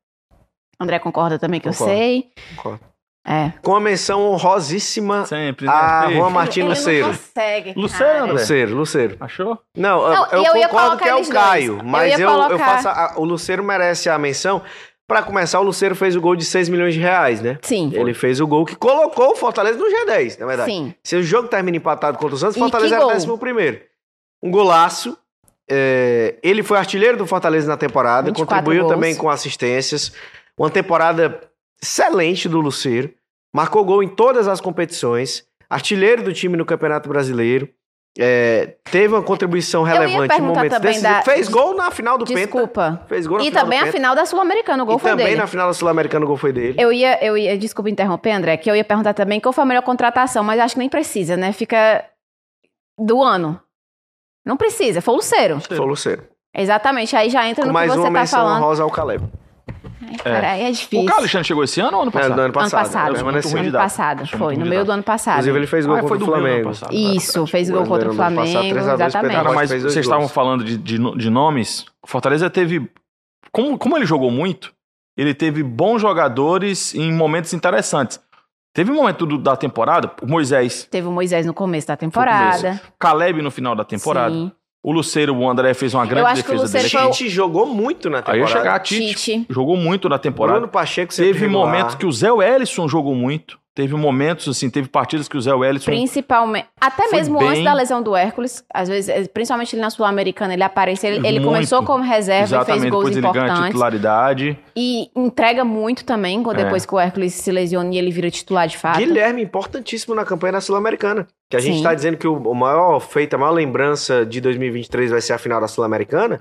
[0.80, 1.92] André concorda também que Concordo.
[1.92, 2.32] eu sei.
[2.56, 2.86] Concordo.
[3.26, 3.54] É.
[3.62, 5.72] Com a menção honrosíssima Sempre, né?
[5.72, 7.08] a Juan Martin Ele não Luceiro.
[7.08, 7.74] consegue.
[7.76, 8.26] Luceiro?
[8.34, 9.18] Luceiro, Luceiro.
[9.20, 9.60] Achou?
[9.78, 11.30] Não, Não, eu, eu ia concordo que é o dois.
[11.30, 12.88] Caio, Eu mas eu, eu colocar- faço.
[12.90, 14.62] a- o Luceiro merece a menção
[15.08, 17.58] Pra começar, o Luceiro fez o gol de 6 milhões de reais, né?
[17.64, 17.92] Sim.
[17.94, 20.72] Ele fez o gol que colocou o Fortaleza no G10, na verdade.
[20.72, 20.96] Sim.
[21.04, 23.82] Se o jogo termina empatado contra o Santos, o E Fortaleza era décimo primeiro.
[24.42, 25.18] Um golaço.
[25.70, 28.94] É, ele foi artilheiro do Fortaleza na temporada, 24 contribuiu gols.
[28.94, 30.14] também com assistências.
[30.58, 31.42] Uma temporada
[31.82, 33.14] excelente do Luceiro.
[33.54, 35.46] Marcou gol em todas as competições.
[35.70, 37.70] Artilheiro do time no Campeonato Brasileiro.
[38.20, 41.18] É, teve uma contribuição relevante em momentos também decisivos.
[41.18, 42.40] da- Fez gol na final do Penta.
[42.42, 43.06] Desculpa.
[43.08, 43.98] Fez gol na E final também do a Penta.
[43.98, 45.38] final da Sul-Americana, o gol E foi também dele.
[45.38, 46.76] na final da Sul-Americana o gol foi dele.
[46.78, 49.68] Eu ia, eu ia, desculpa interromper, André, que eu ia perguntar também qual foi a
[49.68, 51.54] melhor contratação, mas acho que nem precisa, né?
[51.54, 52.04] Fica
[53.00, 53.58] do ano.
[54.46, 55.62] Não precisa, foi o Luceiro.
[55.62, 56.24] Foi o Luceiro.
[56.54, 58.62] Exatamente, aí já entra Com no que mais você uma tá menção falando.
[58.62, 59.24] honrosa ao Caleb.
[60.02, 61.06] Ai, cara, é O difícil.
[61.06, 62.36] Carlos Alexandre chegou esse ano ou ano É, passado?
[62.36, 62.80] do ano passado.
[62.80, 63.14] Ano passado.
[63.14, 63.52] Permaneceu.
[63.62, 65.34] de Ano passado, foi, no meio do ano passado.
[65.36, 66.72] Inclusive, ele fez gol Ah, contra foi o Flamengo.
[66.92, 69.36] Isso, fez gol contra o Flamengo, 3 a 2 exatamente.
[69.36, 71.86] Cara, mas vocês estavam falando de, de, de nomes.
[72.04, 72.90] O Fortaleza teve.
[73.52, 74.74] Como, como ele jogou muito,
[75.18, 78.20] ele teve bons jogadores em momentos interessantes.
[78.74, 81.98] Teve um momento do- da temporada, o Moisés, Teve o Moisés no começo da o
[81.98, 82.80] temporada.
[82.98, 84.34] Caleb no final da temporada.
[84.34, 84.50] Sim.
[84.84, 86.90] O Luceiro, o André fez uma grande acho que o defesa dele.
[86.90, 88.50] foi o- Tite jogou muito na Aí temporada.
[88.52, 89.14] ia chegar a Tite.
[89.16, 89.46] Tite.
[89.50, 90.58] Jogou muito na temporada.
[90.60, 93.60] Bruno Pacheco Teve momentos que o Zé Wellison jogou muito.
[93.82, 95.86] Teve momentos, assim, teve partidas que o Zé Wellison.
[95.90, 96.68] Principalmente.
[96.80, 100.54] Até mesmo bem- antes da lesão do Hércules, às vezes, eh, principalmente ele na Sul-Americana,
[100.54, 101.12] ele apareceu.
[101.16, 103.66] Ele, ele começou como reserva e fez Exatamente, gols depois ele ganha a importantes.
[103.70, 104.60] titularidade.
[104.76, 106.64] E entrega muito também, quando- É.
[106.66, 109.00] depois que o Hércules se lesiona e ele vira titular de fato.
[109.00, 111.26] Guilherme, importantíssimo na campanha da Sul-Americana.
[111.50, 111.84] Que a gente Sim.
[111.84, 115.40] tá dizendo que o, o maior feito, a maior lembrança de 2023 vai ser a
[115.40, 116.40] final da Sul-Americana.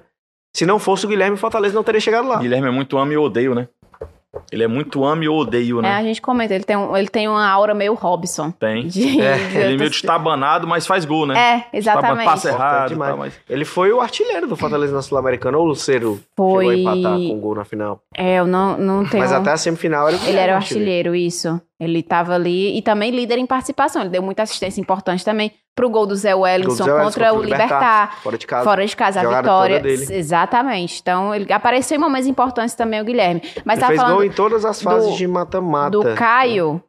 [0.55, 2.36] Se não fosse o Guilherme, o Fortaleza não teria chegado lá.
[2.36, 3.66] Guilherme é muito amo e odeio, né?
[4.53, 5.93] Ele é muito amo e odeio, É, né?
[5.97, 8.51] a gente comenta, ele tem, um- ele tem uma aura meio Robson.
[8.51, 8.87] Tem.
[8.89, 11.39] De, É, de Ele é meio destabanado, mas faz gol, né?
[11.73, 12.25] É, exatamente.
[12.25, 13.33] Passa errado, tá, mas...
[13.49, 17.17] Ele foi o artilheiro do Fortaleza na Sul-Americana, ou o Luceiro Foi- chegou a empatar
[17.19, 18.03] com um gol na final.
[18.17, 19.23] É, eu não, não tenho.
[19.23, 21.61] Mas até a semifinal era o Ele era o artilheiro, isso.
[21.81, 24.03] Ele tava ali e também líder em participação.
[24.03, 28.20] Ele deu muita assistência importante também pro gol do Zé Wellington contra, o Libertar.
[28.20, 28.64] Fora de casa.
[28.64, 29.83] Fora de casa, a vitória.
[30.31, 31.01] Exatamente.
[31.01, 33.41] Então, ele apareceu em momentos importantes também, o Guilherme.
[33.64, 35.91] Mas ele tá fez falando gol em todas as fases do- de mata-mata.
[35.91, 36.83] do Caio,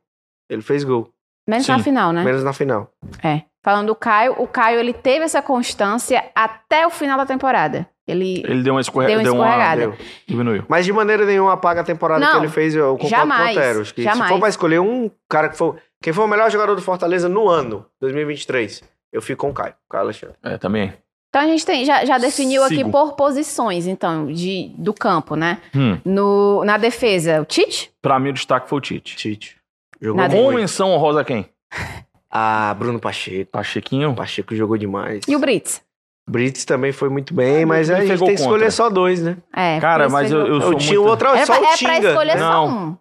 [0.50, 1.08] Ele fez gol,
[1.48, 1.72] menos Sim.
[1.72, 2.24] na final, né?
[2.26, 2.90] menos na final.
[3.24, 3.44] É.
[3.64, 7.88] Falando do Caio, o Caio ele teve essa constância até o final da temporada.
[8.08, 9.24] Ele, Ele deu uma escorregada.
[9.24, 9.82] Deu uma escorregada.
[9.82, 9.98] Deu.
[10.28, 10.66] Diminuiu.
[10.68, 13.60] Mas de maneira nenhuma apaga a temporada Não, que ele fez, eu concordo jamais, com
[13.60, 13.82] o Otero.
[13.82, 14.32] Acho que se jamais.
[14.32, 15.76] for pra escolher um cara que foi.
[16.02, 18.84] Quem foi o melhor jogador do Fortaleza no ano, 2023,
[19.14, 20.36] eu fico com o Caio, Caio Alexandre.
[20.44, 20.94] É, também.
[21.30, 22.92] Então a gente tem, já, já definiu aqui Sigo.
[22.92, 25.60] por posições, então, de, do campo, né?
[25.74, 25.98] Hum.
[26.04, 27.90] No, na defesa, o Tite?
[28.02, 29.16] Pra mim, o destaque foi o Tite.
[29.16, 29.56] Tite.
[30.02, 30.36] Jogou Nada.
[30.36, 30.58] Com muito.
[30.58, 31.48] menção honrosa quem?
[32.32, 33.52] Ah, Bruno Pacheco.
[33.52, 34.14] Pachequinho.
[34.16, 35.22] Pacheco jogou demais.
[35.28, 35.82] E o Brits?
[36.30, 38.72] Brits também foi muito bem, Ah, mas ele a gente tem que escolher contra.
[38.72, 39.38] só dois, né?
[39.56, 40.48] É, Cara, mas eu, gol.
[40.48, 41.10] eu sou Eu tinha muito...
[41.10, 42.08] outro, É, só pra- o é pra Tinga.
[42.10, 42.52] escolher Não.
[42.52, 42.98] só um.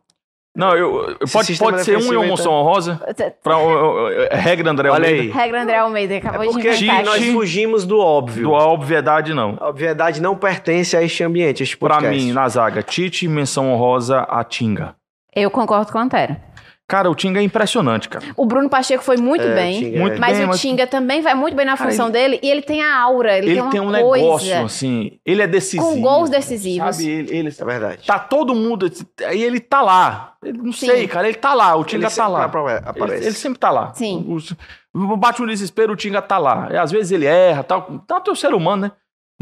[0.57, 3.01] Não, eu, eu- pode, pode ser um e uma moção honrosa.
[3.41, 5.23] Pra, uh, regra André Olha Almeida.
[5.23, 5.31] aí.
[5.31, 8.43] Regra André Almeida, É acabou de porque inventar aqui nós fugimos do óbvio.
[8.49, 9.57] Do obviedade, não.
[9.61, 12.25] A obviedade não pertence a este ambiente, a este Pra podcast.
[12.25, 14.97] mim, na zaga, Tite, menção honrosa a Tinga.
[15.33, 16.35] Eu concordo com o Antero.
[16.91, 18.25] Cara, o Tinga é impressionante, cara.
[18.37, 19.79] O Bruno Pacheco foi muito É, bem.
[19.79, 20.19] Tinga, Muito é.
[20.19, 22.63] Mas bem, o mas- Tinga também vai muito bem na Cara, função dele e ele
[22.63, 25.13] tem a aura, ele, Ele, tem tem, um coisa negócio, assim.
[25.25, 25.85] Ele é decisivo.
[25.95, 26.97] com gols decisivos.
[26.97, 28.05] Sabe, ele, ele- É verdade.
[28.07, 28.91] Tá todo mundo.
[29.25, 30.35] Aí ele tá lá.
[30.43, 30.87] Ele, não Sim.
[30.87, 31.29] sei, cara.
[31.29, 31.77] Ele tá lá.
[31.77, 32.45] O Tinga Ele tá lá.
[32.47, 33.19] apare- aparece.
[33.19, 33.95] Ele, ele sempre tá lá.
[33.95, 34.25] Sim.
[34.27, 36.69] O- o- bate um desespero, o Tinga tá lá.
[36.73, 37.83] E às vezes ele erra, tal.
[38.07, 38.93] Tá o ser humano, né?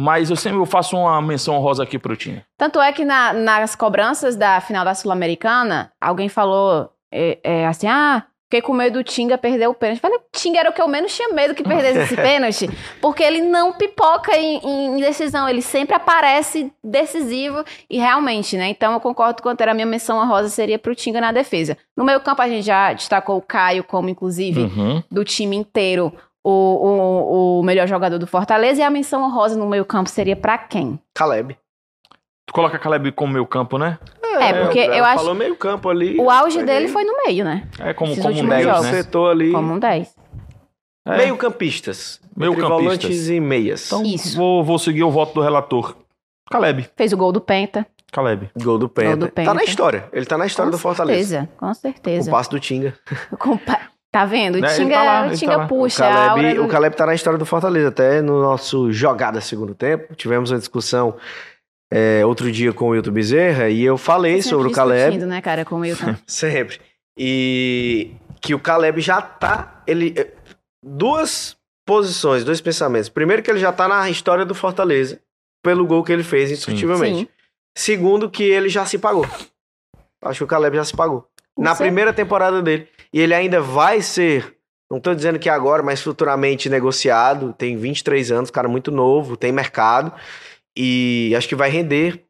[0.00, 2.44] Mas eu sempre faço uma menção honrosa aqui pro Tinga.
[2.56, 7.86] Tanto é que na- nas cobranças da final da Sul-Americana, alguém falou é, é, assim:
[7.86, 10.00] ah, fiquei com medo do Tinga perder o pênalti.
[10.00, 12.68] Falei, o Tinga era o que eu menos tinha medo que perdesse esse pênalti,
[13.00, 18.68] porque ele não pipoca em, em decisão, ele sempre aparece decisivo e realmente, né?
[18.68, 21.76] Então eu concordo com o Antero, a minha menção honrosa seria pro Tinga na defesa.
[21.96, 25.02] No meio campo a gente já destacou o Caio como, inclusive, Uhum.
[25.10, 26.12] do time inteiro.
[26.44, 30.34] O, o, o melhor jogador do Fortaleza e a menção honrosa no meio campo seria
[30.36, 30.98] pra quem?
[31.14, 31.58] Caleb.
[32.46, 33.98] Tu coloca Caleb como meu campo, né?
[34.42, 36.16] É, porque ela eu acho- falou meio campo ali.
[36.18, 37.68] O auge dele meio- foi no meio, né?
[37.78, 38.82] É como, Esses como um últimos 10, jogos.
[38.86, 38.92] né?
[38.92, 39.52] setor ali.
[39.52, 40.14] Como um 10.
[41.06, 41.16] É.
[41.16, 42.20] Meio campistas.
[42.36, 42.78] Meio campistas.
[42.82, 43.86] volantes e meias.
[43.86, 44.36] Então Isso.
[44.36, 45.96] Vou, vou seguir o voto do relator.
[46.50, 46.88] Caleb.
[46.96, 47.86] Fez o gol do Penta.
[48.12, 48.50] Caleb.
[48.62, 49.08] Gol do Penta.
[49.08, 49.54] Gol do Tá Penta.
[49.54, 50.08] na história.
[50.12, 51.28] Ele tá na história com do Fortaleza.
[51.40, 52.30] certeza, com O certeza.
[52.30, 52.94] passo do Tinga.
[53.38, 53.80] Com pa-
[54.10, 54.56] Tá vendo?
[54.56, 57.04] O Né, Tinga, tá lá, o Tinga tá puxa o, Caleb, do- o Caleb tá
[57.04, 57.88] na história do Fortaleza.
[57.88, 61.14] Até no nosso Jogada Segundo Tempo, tivemos uma discussão
[61.90, 65.18] é, outro dia com o Wilton Bezerra e eu falei Sempre sobre o Caleb.
[65.18, 66.14] né, cara, com o Wilton.
[66.26, 66.80] Sempre.
[67.18, 69.82] E que o Caleb já tá.
[69.86, 70.32] Ele, eh,
[70.84, 73.08] duas posições, dois pensamentos.
[73.08, 75.20] Primeiro, que ele já tá na história do Fortaleza,
[75.64, 77.20] pelo gol que ele fez instrutivamente.
[77.20, 77.28] Sim.
[77.76, 79.26] Segundo, que ele já se pagou.
[80.22, 81.26] Acho que o Caleb já se pagou.
[81.58, 82.86] Na Você- primeira temporada dele.
[83.12, 84.54] E ele ainda vai ser,
[84.90, 87.54] não tô dizendo que agora, mas futuramente negociado.
[87.56, 90.12] Tem 23 anos, cara muito novo, tem mercado.
[90.80, 92.24] E acho que vai render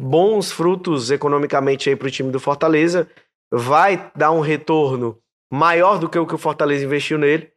[0.00, 3.08] bons frutos economicamente aí pro time do Fortaleza.
[3.52, 5.16] Vai dar um retorno
[5.52, 7.52] maior do que o que o Fortaleza investiu nele.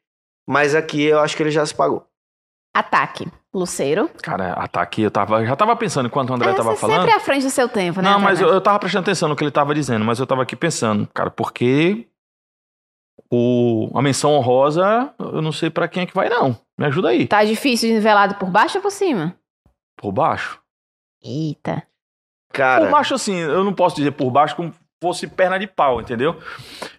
[0.48, 2.08] Mas aqui eu acho que ele já se pagou.
[2.74, 3.28] Ataque.
[3.54, 4.10] Luceiro.
[4.24, 7.00] Cara, ataque, eu tava, já tava pensando enquanto o André É, tava você falando.
[7.02, 8.10] sempre à frente do seu tempo, né?
[8.12, 10.44] Não, mas eu, eu tava prestando atenção no que ele tava dizendo, mas eu tava
[10.44, 12.08] aqui pensando, cara, porque
[13.30, 16.58] o, a menção honrosa, eu não sei pra quem é que vai, não.
[16.78, 17.28] Me ajuda aí.
[17.28, 19.36] Tá difícil de nivelado por baixo ou por cima?
[19.98, 20.60] Por baixo?
[21.24, 21.84] Eita.
[22.52, 26.00] Cara, Por baixo, assim, eu não posso dizer por baixo como fosse perna de pau,
[26.00, 26.38] entendeu?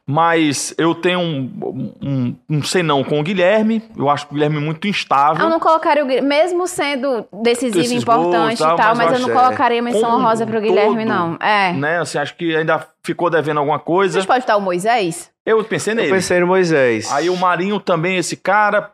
[0.05, 3.81] Mas eu tenho um, um, um sei não com o Guilherme.
[3.97, 5.45] Eu acho o Guilherme muito instável.
[5.45, 8.97] Eu não colocaria o Guilherme, mesmo sendo decisivo e Esses importante gols, tal, e tal,
[8.97, 11.37] mas mas, eu eu não é, colocaria menção como honrosa pro Guilherme, todo, não.
[11.41, 11.73] É.
[11.75, 12.01] Né?
[12.01, 14.19] Assim, acho que ainda ficou devendo alguma A coisa.
[14.19, 15.31] gente pode estar o Moisés?
[15.47, 16.11] Eu pensei eu nele.
[16.11, 17.13] pensei no Moisés.
[17.13, 18.91] Aí o Marinho também, esse cara.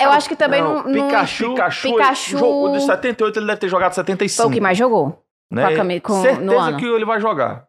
[0.00, 3.68] Eu acho que também Não, Pikachu, Pikachu, Pikachu- ele jogou de 78, ele deve ter
[3.68, 4.42] jogado 75.
[4.42, 5.22] Foi o que mais jogou.
[5.50, 5.66] né?
[5.66, 7.66] com a cami- com- Certeza que ele vai jogar.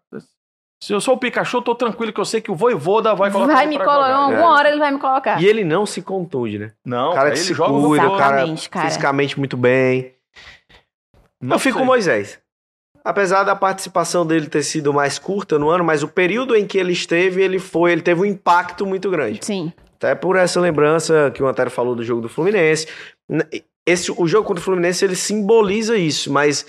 [0.81, 3.29] Se eu sou o Pikachu, eu tô tranquilo que eu sei que o Voivoda vai
[3.31, 4.07] colocar Vai ele me colocar.
[4.07, 4.15] jogar.
[4.15, 5.41] Alguma hora ele vai me colocar.
[5.41, 6.71] E ele não se contunde, né?
[6.85, 8.85] Não, O cara ele se joga cuida, o cara cara.
[8.85, 10.13] fisicamente muito bem.
[11.41, 11.79] Não eu fico sei.
[11.79, 12.39] com o Moisés.
[13.03, 16.77] Apesar da participação dele ter sido mais curta no ano, mas o período em que
[16.77, 19.39] ele esteve, ele foi, ele teve um impacto muito grande.
[19.43, 19.71] Sim.
[20.01, 22.87] Até por essa lembrança que o Antero falou do jogo do Fluminense.
[23.85, 26.65] Esse, o jogo contra o Fluminense, ele simboliza isso, mas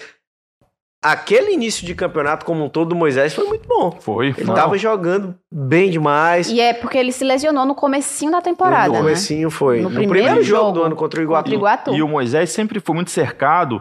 [1.03, 3.93] aquele início de campeonato como um todo do Moisés foi muito bom.
[4.01, 4.55] Foi, Ele não.
[4.55, 6.49] tava jogando bem demais.
[6.51, 9.01] E é porque ele se lesionou no comecinho da temporada, no né?
[9.01, 9.77] comecinho foi.
[9.81, 11.53] No No, primeiro primeiro, jogo, jogo do ano contra o Iguatu.
[11.53, 11.95] Iguatu.
[11.95, 13.81] E o Moisés sempre foi muito cercado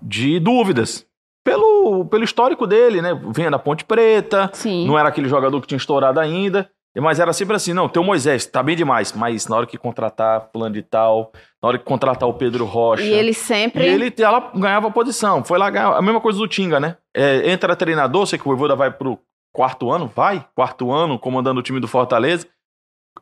[0.00, 1.06] de dúvidas.
[1.44, 3.18] Pelo, pelo histórico dele, né?
[3.34, 4.86] Vinha da Ponte Preta, Sim.
[4.86, 6.70] não era aquele jogador que tinha estourado ainda.
[7.00, 9.12] Mas era sempre assim, não, tem o Moisés, tá bem demais.
[9.12, 11.32] Mas na hora que contratar plano de tal,
[11.62, 13.02] na hora que contratar o Pedro Rocha.
[13.02, 13.86] E ele E sempre.
[13.86, 15.42] ele ela ganhava posição.
[15.42, 15.96] Foi lá ganhar.
[15.96, 16.96] A mesma coisa do Tinga, né?
[17.16, 19.18] É, entra treinador, sei que o Voivoda vai pro
[19.54, 22.46] quarto ano, vai, quarto ano, comandando o time do Fortaleza.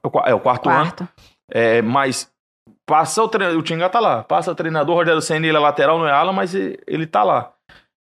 [0.03, 0.81] É o qua- É quarto, ano.
[0.83, 1.09] Quarto.
[1.53, 2.29] É, mas
[2.87, 3.47] passa o, tre...
[3.55, 4.25] o Tinga tá lá.
[4.25, 7.23] Passa o treinador, Rogério Senna, ele é lateral, não é ala, mas e- ele tá
[7.23, 7.53] lá.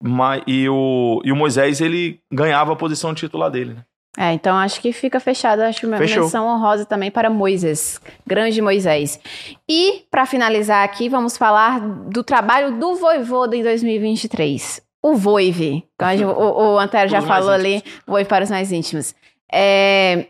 [0.01, 3.83] Mas, e, o, e o Moisés, ele ganhava a posição titular dele, né?
[4.17, 5.61] É, então acho que fica fechado.
[5.61, 6.23] Acho uma Fechou.
[6.23, 8.01] menção honrosa também para Moisés.
[8.25, 9.19] Grande Moisés.
[9.69, 14.81] E, para finalizar aqui, vamos falar do trabalho do Voivoda em 2023.
[15.01, 15.85] O Voive.
[15.95, 19.15] Então, a gente- o, o Antero já falou ali, Voive para os mais íntimos.
[19.51, 20.25] É,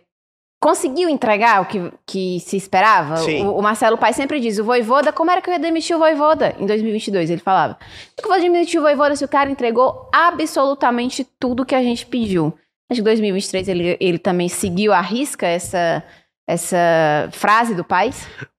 [0.62, 3.18] conseguiu entregar o que, que se esperava?
[3.18, 3.48] Sim.
[3.48, 6.00] O, o Marcelo Pai sempre diz, o Voivoda, como era que eu ia demitir o
[6.00, 7.30] Voivoda em 2022?
[7.32, 11.66] Ele falava, como que eu vou demitir o Voivoda se o cara entregou absolutamente tudo
[11.66, 12.54] que a gente pediu?
[12.90, 16.04] Acho que 2023 ele, ele também seguiu à risca essa,
[16.48, 18.12] essa frase do pai.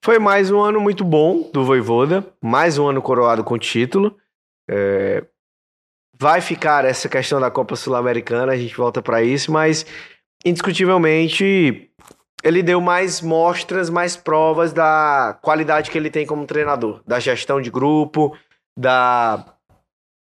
[0.04, 4.16] Foi mais um ano muito bom do Voivoda, mais um ano coroado com título.
[4.70, 5.24] É,
[6.20, 9.86] Vai ficar essa questão da Copa Sul-Americana, a gente volta para isso, mas
[10.44, 11.90] indiscutivelmente
[12.44, 17.58] ele deu mais mostras, mais provas da qualidade que ele tem como treinador, da gestão
[17.58, 18.36] de grupo,
[18.78, 19.46] da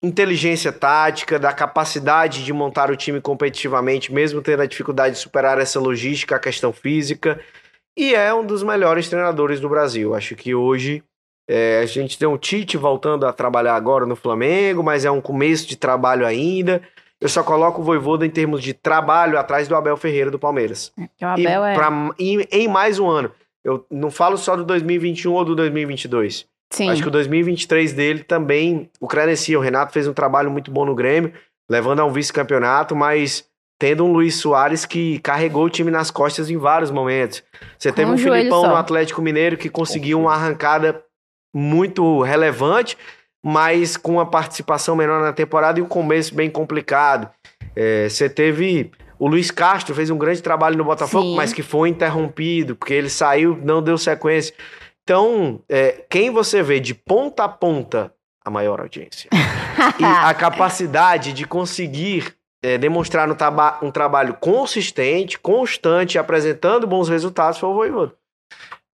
[0.04, 5.58] inteligência tática, da capacidade de montar o time competitivamente, mesmo tendo a dificuldade de superar
[5.60, 7.40] essa logística, a questão física.
[7.98, 10.14] E é um dos melhores treinadores do Brasil.
[10.14, 11.02] Acho que hoje
[11.50, 15.22] é, a gente tem um Tite voltando a trabalhar agora no Flamengo, mas é um
[15.22, 16.82] começo de trabalho ainda.
[17.22, 20.92] Eu só coloco o Voivoda em termos de trabalho atrás do Abel Ferreira do Palmeiras.
[21.18, 21.74] Que o E Abel é.
[21.76, 23.32] pra- e- em mais um ano.
[23.64, 26.46] Eu não falo só do 2021 ou do 2022.
[26.74, 26.90] Sim.
[26.90, 29.60] Acho que o 2023 dele também o credencia.
[29.60, 31.32] O Renato fez um trabalho muito bom no Grêmio,
[31.70, 33.46] levando a um vice-campeonato, mas
[33.80, 37.44] tendo um Luiz Soares que carregou o time nas costas em vários momentos.
[37.78, 38.68] Você Com teve um um Filipão só.
[38.70, 41.04] no Atlético Mineiro que conseguiu uma arrancada
[41.54, 42.98] muito relevante,
[43.46, 47.30] mas com uma participação menor na temporada e um começo bem complicado.
[47.76, 51.36] É, Você teve o Luiz Castro, fez um grande trabalho no Botafogo, Sim.
[51.36, 54.56] mas que foi interrompido, porque ele saiu, não deu sequência.
[55.04, 58.14] Então, é, quem você vê de ponta a ponta,
[58.46, 59.30] a maior audiência.
[60.00, 67.10] e a capacidade de conseguir é, demonstrar um, traba- um trabalho consistente, constante, apresentando bons
[67.10, 68.16] resultados, foi o Voivoda.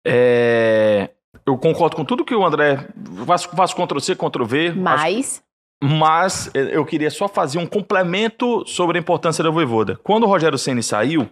[0.04, 1.10] É,
[1.46, 2.88] eu concordo com tudo que o André
[3.26, 4.68] faz, faz Ctrl-C, Ctrl-V.
[4.68, 5.42] acho Mas.
[5.82, 9.98] Mas eh, eu queria só fazer um complemento sobre a importância da Voivoda.
[10.02, 11.30] Quando o Rogério Ceni saiu,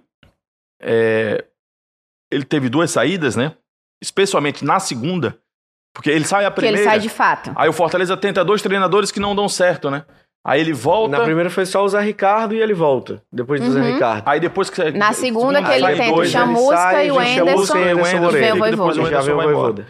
[0.80, 1.44] eh,
[2.30, 3.54] ele teve duas saídas, né?
[4.02, 5.36] Especialmente na segunda,
[5.94, 6.90] porque ele sai a Que ele primeira.
[6.90, 7.52] sai de fato.
[7.56, 10.04] Aí o Fortaleza tenta dois treinadores que não dão certo, né?
[10.46, 11.18] Aí ele volta.
[11.18, 13.20] Na primeira foi só o Zé Ricardo e ele volta.
[13.30, 13.92] Depois do Zé Uhum.
[13.94, 14.22] Ricardo.
[14.26, 17.78] Aí depois que Na segunda que ele vai tenta o Chamusca ele e o Anderson,
[17.78, 18.56] e o Anderson vem o.
[18.56, 18.70] Voivoda.
[18.70, 19.34] depois o.
[19.34, 19.86] Voivoda.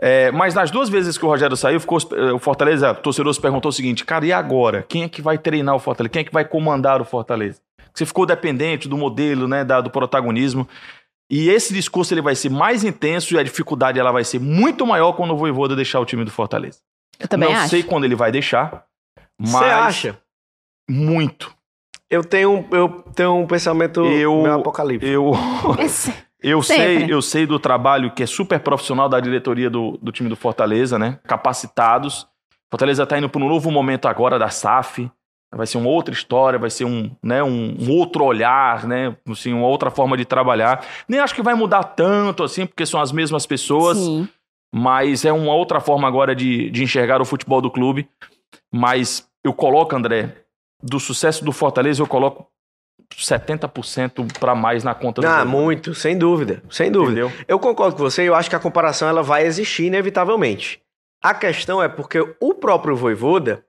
[0.00, 3.32] É, mas nas duas vezes que o Rogério saiu, ficou, eh, o Fortaleza, o torcedor
[3.34, 4.84] se perguntou o seguinte: cara, e agora?
[4.88, 6.10] Quem é que vai treinar o Fortaleza?
[6.10, 7.60] Quem é que vai comandar o Fortaleza?
[7.94, 10.66] Você ficou dependente do modelo, né, da- do protagonismo.
[11.34, 14.86] E esse discurso ele vai ser mais intenso e a dificuldade ela vai ser muito
[14.86, 16.78] maior quando o Voivoda deixar o time do Fortaleza.
[17.18, 17.70] Eu também Não acho.
[17.70, 18.84] sei quando ele vai deixar,
[19.40, 20.18] mas Você acha?
[20.90, 21.54] muito.
[22.10, 25.06] Eu tenho, um- eu tenho um pensamento Eu- meu apocalipse.
[25.08, 25.32] Eu
[26.44, 30.28] Eu sei, eu sei do trabalho que é super profissional da diretoria do, do time
[30.28, 31.20] do Fortaleza, né?
[31.24, 32.26] Capacitados.
[32.68, 35.08] Fortaleza tá indo para um novo momento agora da SAF.
[35.54, 39.14] Vai ser uma outra história, vai ser um, né, um, um outro olhar, né?
[39.28, 40.82] Assim, uma outra forma de trabalhar.
[41.06, 44.26] Nem acho que vai mudar tanto, assim, porque são as mesmas pessoas, Sim.
[44.74, 48.08] mas é uma outra forma agora de, de enxergar o futebol do clube.
[48.72, 50.34] Mas eu coloco, André,
[50.82, 52.46] do sucesso do Fortaleza, eu coloco
[53.14, 55.50] 70% para mais na conta do Ah, jogo.
[55.50, 57.20] muito, sem dúvida, sem dúvida.
[57.26, 57.44] Entendeu?
[57.46, 60.80] Eu concordo com você, eu acho que a comparação ela vai existir inevitavelmente.
[61.22, 63.64] A questão é porque o próprio Voivoda,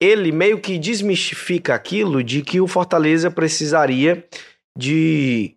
[0.00, 4.24] ele meio que desmistifica aquilo de que o Fortaleza precisaria
[4.76, 5.56] de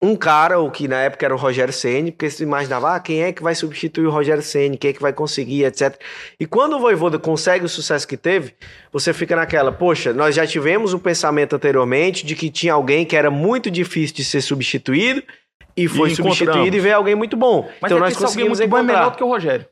[0.00, 3.22] um cara, o que na época era o Rogério Ceni, porque se imaginava, ah, quem
[3.22, 6.00] é que vai substituir o Rogério Ceni, quem é que vai conseguir, etc.
[6.38, 8.54] E quando o Voivoda consegue o sucesso que teve,
[8.92, 13.16] você fica naquela, poxa, nós já tivemos um pensamento anteriormente de que tinha alguém que
[13.16, 15.22] era muito difícil de ser substituído
[15.76, 17.68] e foi E substituído e veio alguém muito bom.
[17.80, 18.98] Mas então é nós esse alguém conseguimos muito bom é encontrar.
[18.98, 19.66] melhor do que o Rogério.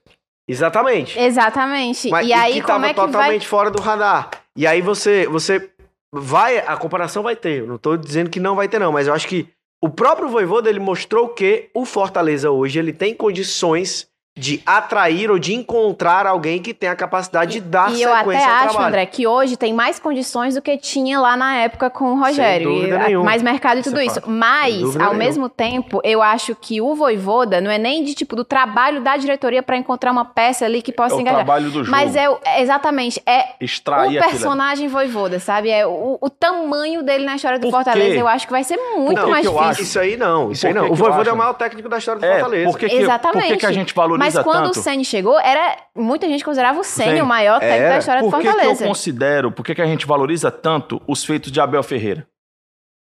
[0.48, 1.18] Exatamente.
[1.18, 2.08] Exatamente.
[2.10, 3.06] Mas, e aí, que como é que vai...
[3.06, 4.30] totalmente fora do radar.
[4.54, 5.70] E aí você, você
[6.12, 7.60] vai, a comparação vai ter.
[7.60, 9.48] Eu não tô dizendo que não vai ter não, mas eu acho que
[9.82, 14.08] o próprio Voivoda ele mostrou que o Fortaleza hoje ele tem condições
[14.38, 18.44] de atrair ou de encontrar alguém que tem a capacidade de dar E eu sequência
[18.44, 18.88] até ao acho, trabalho.
[18.88, 22.68] André, que hoje tem mais condições do que tinha lá na época com o Rogério.
[22.70, 23.24] Sem dúvida E, nenhuma.
[23.24, 24.16] mais mercado e tudo é isso.
[24.16, 24.30] fato.
[24.30, 25.14] Mas, ao nenhuma.
[25.14, 29.16] mesmo tempo, eu acho que o Voivoda não é nem de tipo do trabalho da
[29.16, 31.38] diretoria pra encontrar uma peça ali que É possa o engajar.
[31.44, 31.90] trabalho do jogo.
[31.90, 34.30] Mas é, o- é exatamente, é extrair o aquilo.
[34.32, 35.70] personagem Voivoda, sabe?
[35.70, 38.16] É o, o tamanho dele na história do Fortaleza.
[38.20, 39.70] Eu acho que vai ser muito que mais eu difícil.
[39.70, 39.82] acho?
[39.82, 40.82] Isso aí não, isso aí não.
[40.82, 41.34] O eu Voivoda é acho?
[41.34, 42.70] o maior técnico da história do É, Fortaleza.
[42.70, 43.42] por que, que, Exatamente.
[43.46, 44.78] por que, que a gente valoriza Mas quando tanto?
[44.78, 47.20] o Ceni chegou, era muita gente considerava o Ceni.
[47.20, 47.92] o maior técnico Era.
[47.92, 48.86] da história do Por que, eu Fortaleza.
[48.86, 52.26] considero, por que, que a gente valoriza tanto os feitos de Abel Ferreira?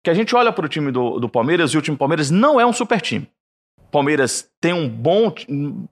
[0.03, 2.29] Que a gente olha para o time do, do Palmeiras e o time do Palmeiras
[2.29, 3.29] não é um super time.
[3.91, 5.33] Palmeiras tem um bom.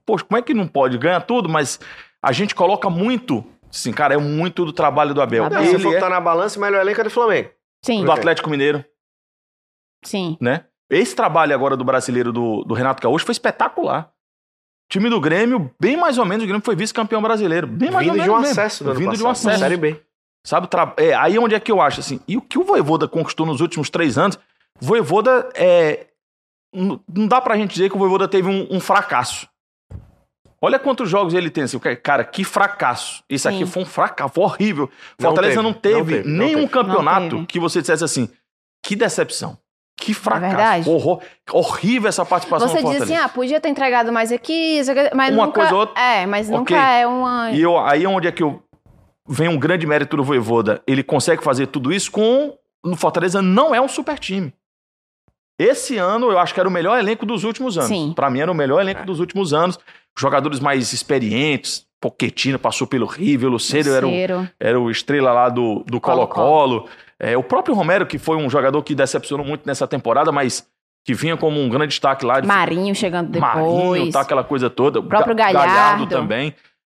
[0.04, 0.98] Poxa, como é que não pode?
[0.98, 1.78] Ganha tudo, mas
[2.20, 3.44] a gente coloca muito.
[3.70, 5.46] Assim, cara, é muito do trabalho do Abel.
[5.46, 5.60] Abel.
[5.60, 7.50] Não, se Ele for é botar na balança, o melhor elenco é do Flamengo.
[7.84, 8.84] Sim, do Atlético Mineiro,
[10.04, 10.36] sim.
[10.40, 10.66] né?
[10.90, 14.12] Esse trabalho agora do brasileiro do, do Renato Gaúcho foi espetacular.
[14.92, 17.66] O time do Grêmio, bem mais ou menos, o Grêmio foi vice-campeão brasileiro.
[17.66, 18.60] Bem mais Vindo ou de um menos mesmo.
[18.60, 19.16] acesso Vindo passado.
[19.16, 19.58] de um acesso.
[19.58, 20.02] Série B.
[20.46, 22.20] Sabe, tra- é, aí onde é que eu acho assim.
[22.28, 24.36] E o que o Voivoda conquistou nos últimos três anos,
[24.80, 26.08] o Voivoda é.
[26.74, 29.48] Não dá pra gente dizer que o Voivoda teve um, um fracasso.
[30.60, 31.64] Olha quantos jogos ele tem.
[31.64, 33.24] Assim, cara, que fracasso.
[33.30, 34.90] Esse aqui foi um fracasso, foi horrível.
[35.18, 36.68] Não Fortaleza teve, não teve, não teve, não nenhum teve.
[36.72, 37.46] campeonato Não teve.
[37.46, 38.28] que você dissesse assim,
[38.84, 39.56] que decepção.
[40.02, 40.46] Que fracasso.
[40.56, 40.90] verdade.
[40.90, 41.20] Horror,
[41.52, 44.80] horrível essa participação Você diz assim, ah, podia ter entregado mais aqui,
[45.14, 45.60] mas Uma nunca...
[45.60, 46.02] coisa ou outra.
[46.02, 46.58] É, mas Ok.
[46.58, 47.52] nunca é uma...
[47.52, 48.60] E eu, aí onde é que eu
[49.28, 50.82] vem um grande mérito do Voivoda.
[50.88, 52.52] Ele consegue fazer tudo isso com
[52.84, 54.52] no Fortaleza não é um super time.
[55.56, 57.88] Esse ano eu acho que era o melhor elenco dos últimos anos.
[57.88, 58.12] Sim.
[58.16, 59.78] Pra mim era o melhor elenco dos últimos anos.
[60.18, 61.86] Jogadores mais experientes.
[62.00, 66.88] Poquetino passou pelo River, o Lucero era o, era o estrela lá do, do Colo-Colo.
[67.18, 70.68] É, o próprio Romero, que foi um jogador que decepcionou muito nessa temporada, mas
[71.04, 72.40] que vinha como um grande destaque lá.
[72.40, 73.54] de Marinho chegando depois.
[73.54, 75.00] Marinho, tá, aquela coisa toda.
[75.00, 76.06] O próprio Ga- Galhardo.
[76.08, 76.54] também.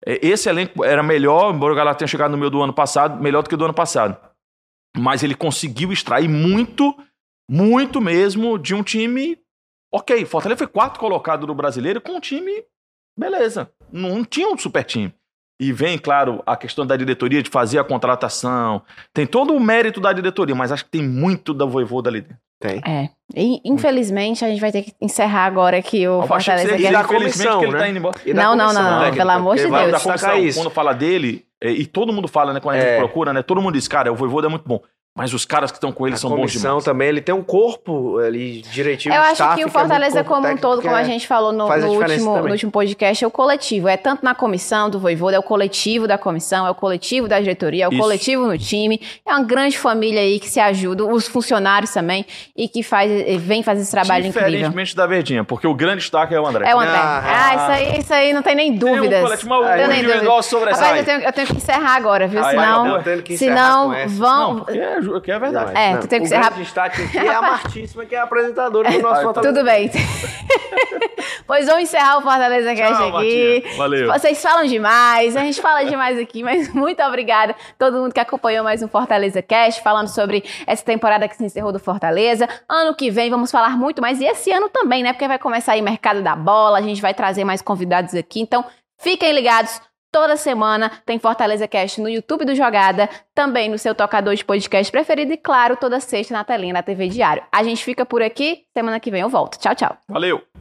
[0.04, 3.22] É, Esse elenco era melhor, embora o Galhardo tenha chegado no meio do ano passado,
[3.22, 4.16] melhor do que do ano passado.
[4.96, 6.94] Mas ele conseguiu extrair muito,
[7.48, 9.38] muito mesmo de um time.
[9.92, 12.50] Ok, Fortaleza foi quarto colocado no brasileiro com um time.
[13.18, 13.70] Beleza.
[13.92, 15.14] Não tinha um super time.
[15.62, 18.82] E vem, claro, a questão da diretoria de fazer a contratação.
[19.14, 22.36] Tem todo o mérito da diretoria, mas acho que tem muito da voivoda ali dentro.
[22.60, 22.80] Tem.
[22.84, 23.08] É.
[23.34, 26.68] E, infelizmente, a gente vai ter que encerrar agora aqui o Eu acho que Fortaleza.
[26.68, 27.78] você E da infelizmente comissão, que ele né?
[27.78, 28.20] tá indo embora.
[28.26, 29.92] Não, não, não, não, técnica, pelo amor de Deus.
[29.92, 30.58] Da comissão, isso.
[30.60, 32.58] quando fala dele, é, e todo mundo fala, né?
[32.58, 32.98] Quando a gente É.
[32.98, 33.42] procura, né?
[33.42, 34.80] Todo mundo diz, cara, o Voivoda é muito bom.
[35.14, 36.84] Mas os caras que estão com ele A são bons demais.
[36.84, 40.42] também, ele tem um corpo ali diretivo, Eu acho staff, que o é Fortaleza corpo
[40.42, 43.22] como um todo, que como a é- gente falou no, no último, no último podcast,
[43.22, 43.88] é o coletivo.
[43.88, 47.38] É tanto na comissão do Voivoda, é o coletivo da comissão, é o coletivo da
[47.38, 48.00] diretoria, é o Isso.
[48.00, 48.98] coletivo no time.
[49.26, 52.24] É uma grande família aí que se ajuda, os funcionários também,
[52.56, 53.10] e que faz,
[53.42, 54.48] vem fazer esse trabalho incrível.
[54.50, 56.70] Diferentemente da Verdinha, porque o grande destaque é o André.
[56.70, 56.96] É o André.
[56.96, 59.20] Ah, Ah, isso aí, isso aí não tem nem Tem um dúvidas.
[59.22, 60.46] coletivo, mas tem nem individual dúvidas.
[60.46, 60.82] sobressai.
[60.84, 62.42] Rapaz, eu tenho, eu tenho que encerrar agora, viu?
[62.42, 62.86] Aí, senão.
[62.96, 64.64] Eu tendo que encerrar senão vão...
[64.66, 65.72] Não, é, ju- que é verdade.
[65.76, 66.62] É, tu tem que o ser rápido.
[66.62, 69.52] destaque aqui é a Martíssima, que é a apresentadora do nosso Ai, Fortaleza.
[69.54, 69.90] Tudo bem.
[71.46, 73.62] pois vamos encerrar o Fortaleza Cast Tchau, aqui.
[73.62, 73.76] Martinha.
[73.76, 74.12] Valeu.
[74.12, 78.20] Vocês falam demais, a gente fala demais aqui, mas muito obrigada a todo mundo que
[78.20, 82.48] acompanhou mais um Fortaleza Cast, falando sobre essa temporada que se encerrou do Fortaleza.
[82.68, 85.12] Ano que vem vamos falar muito mais, e esse ano também, né?
[85.12, 88.64] Porque vai começar aí mercado da bola, a gente vai trazer mais convidados aqui, então
[88.98, 89.80] fiquem ligados.
[90.12, 94.92] Toda semana tem Fortaleza Cast no YouTube do Jogada, também no seu tocador de podcast
[94.92, 97.42] preferido e, claro, toda sexta na telinha da TV Diário.
[97.50, 99.58] A gente fica por aqui, semana que vem eu volto.
[99.58, 99.96] Tchau, tchau.
[100.06, 100.52] Valeu.